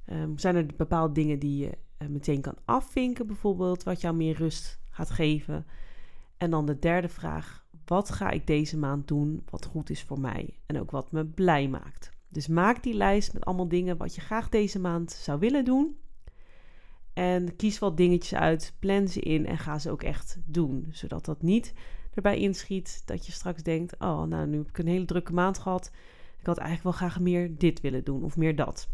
Um, 0.06 0.38
zijn 0.38 0.56
er 0.56 0.66
bepaalde 0.78 1.14
dingen 1.14 1.40
die 1.40 1.58
je 1.58 1.78
uh, 1.98 2.08
meteen 2.08 2.42
kan 2.42 2.58
afvinken, 2.66 3.28
bijvoorbeeld, 3.28 3.84
wat 3.84 4.02
jou 4.02 4.16
meer 4.16 4.36
rust 4.36 4.80
gaat 4.90 5.10
geven. 5.10 5.66
En 6.38 6.50
dan 6.50 6.66
de 6.66 6.80
derde 6.80 7.10
vraag: 7.10 7.66
wat 7.86 8.12
ga 8.12 8.30
ik 8.30 8.48
deze 8.48 8.78
maand 8.78 9.08
doen 9.08 9.44
wat 9.50 9.66
goed 9.66 9.90
is 9.90 10.04
voor 10.04 10.20
mij 10.20 10.60
en 10.66 10.80
ook 10.80 10.92
wat 10.92 11.12
me 11.12 11.26
blij 11.26 11.68
maakt? 11.68 12.13
Dus 12.34 12.48
maak 12.48 12.84
die 12.84 12.94
lijst 12.94 13.34
met 13.34 13.46
allemaal 13.46 13.68
dingen 13.68 13.98
wat 13.98 14.16
je 14.16 14.22
graag 14.22 14.50
deze 14.50 14.80
maand 14.80 15.12
zou 15.12 15.40
willen 15.40 15.66
doen. 15.66 15.98
En 17.14 17.56
kies 17.56 17.80
wat 17.80 17.98
dingetjes 17.98 18.40
uit, 18.40 18.74
plan 18.80 19.08
ze 19.08 19.20
in 19.20 19.46
en 19.46 19.58
ga 19.58 19.80
ze 19.80 19.92
ook 19.92 20.04
echt 20.04 20.38
doen. 20.46 20.88
Zodat 20.92 21.26
dat 21.26 21.42
niet 21.42 21.74
erbij 22.14 22.38
inschiet 22.38 23.02
dat 23.06 23.26
je 23.26 23.32
straks 23.32 23.64
denkt: 23.64 24.00
Oh, 24.00 24.24
nou, 24.24 24.48
nu 24.48 24.58
heb 24.58 24.70
ik 24.70 24.78
een 24.78 24.88
hele 24.88 25.06
drukke 25.06 25.34
maand 25.34 25.58
gehad. 25.58 25.92
Ik 26.40 26.46
had 26.46 26.58
eigenlijk 26.58 26.98
wel 26.98 27.08
graag 27.10 27.20
meer 27.20 27.58
dit 27.58 27.82
willen 27.82 28.04
doen 28.04 28.24
of 28.24 28.38
meer 28.38 28.56
dat. 28.56 28.88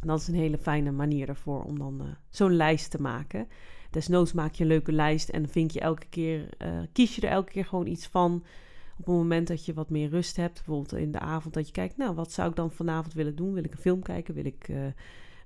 Dat 0.00 0.20
is 0.20 0.28
een 0.28 0.34
hele 0.34 0.58
fijne 0.58 0.90
manier 0.90 1.28
ervoor 1.28 1.62
om 1.62 1.78
dan 1.78 2.02
uh, 2.02 2.08
zo'n 2.28 2.56
lijst 2.56 2.90
te 2.90 3.00
maken. 3.00 3.48
Desnoods 3.90 4.32
maak 4.32 4.54
je 4.54 4.62
een 4.62 4.68
leuke 4.68 4.92
lijst 4.92 5.28
en 5.28 5.48
vink 5.48 5.70
je 5.70 5.80
elke 5.80 6.06
keer, 6.06 6.48
uh, 6.58 6.80
kies 6.92 7.16
je 7.16 7.22
er 7.22 7.32
elke 7.32 7.52
keer 7.52 7.64
gewoon 7.64 7.86
iets 7.86 8.06
van. 8.06 8.44
Op 9.00 9.06
het 9.06 9.14
moment 9.14 9.48
dat 9.48 9.64
je 9.64 9.74
wat 9.74 9.90
meer 9.90 10.08
rust 10.08 10.36
hebt, 10.36 10.54
bijvoorbeeld 10.54 10.92
in 10.92 11.12
de 11.12 11.18
avond, 11.18 11.54
dat 11.54 11.66
je 11.66 11.72
kijkt, 11.72 11.96
nou, 11.96 12.14
wat 12.14 12.32
zou 12.32 12.50
ik 12.50 12.56
dan 12.56 12.70
vanavond 12.70 13.14
willen 13.14 13.36
doen? 13.36 13.52
Wil 13.52 13.64
ik 13.64 13.72
een 13.72 13.78
film 13.78 14.02
kijken? 14.02 14.34
Wil 14.34 14.44
ik 14.44 14.68
uh, 14.68 14.84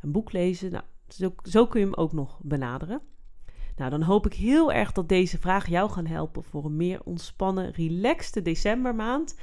een 0.00 0.12
boek 0.12 0.32
lezen? 0.32 0.70
Nou, 0.70 0.84
zo, 1.08 1.34
zo 1.42 1.66
kun 1.66 1.80
je 1.80 1.86
hem 1.86 1.94
ook 1.94 2.12
nog 2.12 2.40
benaderen. 2.42 3.00
Nou, 3.76 3.90
dan 3.90 4.02
hoop 4.02 4.26
ik 4.26 4.34
heel 4.34 4.72
erg 4.72 4.92
dat 4.92 5.08
deze 5.08 5.38
vragen 5.38 5.72
jou 5.72 5.90
gaan 5.90 6.06
helpen 6.06 6.44
voor 6.44 6.64
een 6.64 6.76
meer 6.76 7.00
ontspannen, 7.04 7.72
relaxte 7.72 8.42
decembermaand. 8.42 9.38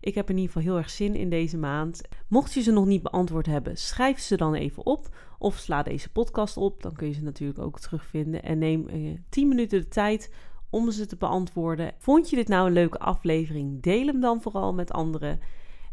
Ik 0.00 0.14
heb 0.14 0.30
in 0.30 0.36
ieder 0.36 0.52
geval 0.52 0.68
heel 0.68 0.78
erg 0.78 0.90
zin 0.90 1.14
in 1.14 1.30
deze 1.30 1.58
maand. 1.58 2.00
Mocht 2.28 2.52
je 2.52 2.62
ze 2.62 2.72
nog 2.72 2.86
niet 2.86 3.02
beantwoord 3.02 3.46
hebben, 3.46 3.76
schrijf 3.76 4.18
ze 4.18 4.36
dan 4.36 4.54
even 4.54 4.86
op. 4.86 5.14
Of 5.38 5.56
sla 5.56 5.82
deze 5.82 6.12
podcast 6.12 6.56
op, 6.56 6.82
dan 6.82 6.92
kun 6.92 7.06
je 7.06 7.12
ze 7.12 7.22
natuurlijk 7.22 7.58
ook 7.58 7.80
terugvinden. 7.80 8.42
En 8.42 8.58
neem 8.58 8.88
eh, 8.88 9.18
10 9.28 9.48
minuten 9.48 9.80
de 9.80 9.88
tijd 9.88 10.30
om 10.70 10.90
ze 10.90 11.06
te 11.06 11.16
beantwoorden. 11.16 11.92
Vond 11.98 12.30
je 12.30 12.36
dit 12.36 12.48
nou 12.48 12.66
een 12.66 12.72
leuke 12.72 12.98
aflevering? 12.98 13.82
Deel 13.82 14.06
hem 14.06 14.20
dan 14.20 14.42
vooral 14.42 14.74
met 14.74 14.92
anderen. 14.92 15.40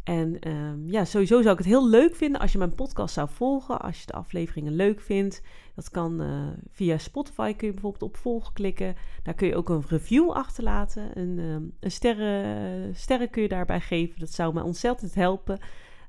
En 0.04 0.50
um, 0.50 0.92
ja, 0.92 1.06
sowieso 1.06 1.42
zou 1.42 1.52
ik 1.52 1.58
het 1.58 1.68
heel 1.68 1.90
leuk 1.90 2.16
vinden 2.16 2.42
als 2.42 2.52
je 2.52 2.58
mijn 2.58 2.76
podcast 2.76 3.14
zou 3.14 3.30
volgen. 3.30 3.82
Als 3.82 4.00
je 4.00 4.06
de 4.06 4.14
afleveringen 4.14 4.76
leuk 4.76 5.02
vindt. 5.02 5.42
Dat 5.76 5.90
kan 5.90 6.22
uh, 6.22 6.48
via 6.72 6.98
Spotify 6.98 7.54
kun 7.54 7.68
je 7.68 7.74
bijvoorbeeld 7.74 8.04
op 8.04 8.18
volgen 8.18 8.54
klikken. 8.54 8.96
Daar 9.24 9.34
kun 9.34 9.48
je 9.48 9.56
ook 9.56 9.70
een 9.70 9.84
review 9.88 10.32
achterlaten. 10.32 11.20
Een, 11.20 11.40
um, 11.40 11.74
een 11.80 11.92
sterren, 11.92 12.96
sterren 12.96 13.30
kun 13.30 13.42
je 13.42 13.48
daarbij 13.48 13.82
geven. 13.82 14.20
Dat 14.20 14.32
zou 14.32 14.54
mij 14.54 14.64
ontzettend 14.64 15.14
helpen. 15.14 15.60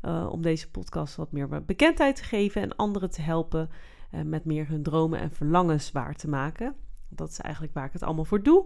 Uh, 0.02 0.28
om 0.30 0.42
deze 0.42 0.70
podcast 0.70 1.16
wat 1.16 1.32
meer 1.32 1.64
bekendheid 1.64 2.16
te 2.16 2.24
geven. 2.24 2.62
En 2.62 2.76
anderen 2.76 3.10
te 3.10 3.22
helpen 3.22 3.70
uh, 4.14 4.20
met 4.22 4.44
meer 4.44 4.68
hun 4.68 4.82
dromen 4.82 5.20
en 5.20 5.30
verlangens 5.30 5.92
waar 5.92 6.14
te 6.14 6.28
maken. 6.28 6.74
Dat 7.16 7.30
is 7.30 7.40
eigenlijk 7.40 7.74
waar 7.74 7.86
ik 7.86 7.92
het 7.92 8.02
allemaal 8.02 8.24
voor 8.24 8.42
doe. 8.42 8.64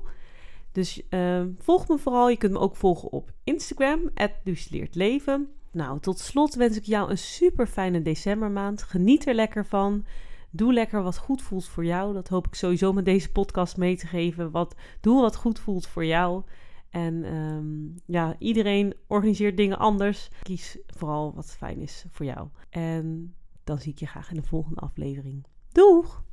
Dus 0.73 1.03
uh, 1.11 1.43
volg 1.59 1.89
me 1.89 1.99
vooral. 1.99 2.31
Je 2.31 2.37
kunt 2.37 2.53
me 2.53 2.59
ook 2.59 2.77
volgen 2.77 3.13
op 3.13 3.33
Instagram, 3.45 4.11
Leven. 4.91 5.49
Nou, 5.73 6.01
tot 6.01 6.19
slot 6.19 6.55
wens 6.55 6.77
ik 6.77 6.85
jou 6.85 7.11
een 7.11 7.19
super 7.19 7.67
fijne 7.67 8.03
decembermaand. 8.03 8.83
Geniet 8.83 9.27
er 9.27 9.35
lekker 9.35 9.67
van. 9.67 10.05
Doe 10.51 10.73
lekker 10.73 11.03
wat 11.03 11.19
goed 11.19 11.43
voelt 11.43 11.65
voor 11.65 11.85
jou. 11.85 12.15
Dat 12.15 12.29
hoop 12.29 12.47
ik 12.47 12.55
sowieso 12.55 12.93
met 12.93 13.05
deze 13.05 13.33
podcast 13.33 13.77
mee 13.77 13.97
te 13.97 14.07
geven. 14.07 14.51
Wat, 14.51 14.75
doe 15.01 15.21
wat 15.21 15.37
goed 15.37 15.59
voelt 15.59 15.87
voor 15.87 16.05
jou. 16.05 16.43
En 16.91 17.35
um, 17.35 17.95
ja, 18.07 18.37
iedereen 18.39 18.95
organiseert 19.07 19.57
dingen 19.57 19.79
anders. 19.79 20.31
Kies 20.43 20.79
vooral 20.87 21.35
wat 21.35 21.57
fijn 21.57 21.81
is 21.81 22.05
voor 22.11 22.27
jou. 22.27 22.49
En 22.71 23.35
dan 23.65 23.79
zie 23.79 23.93
ik 23.93 23.99
je 23.99 24.07
graag 24.07 24.31
in 24.31 24.37
de 24.37 24.47
volgende 24.47 24.81
aflevering. 24.81 25.47
Doeg! 25.73 26.27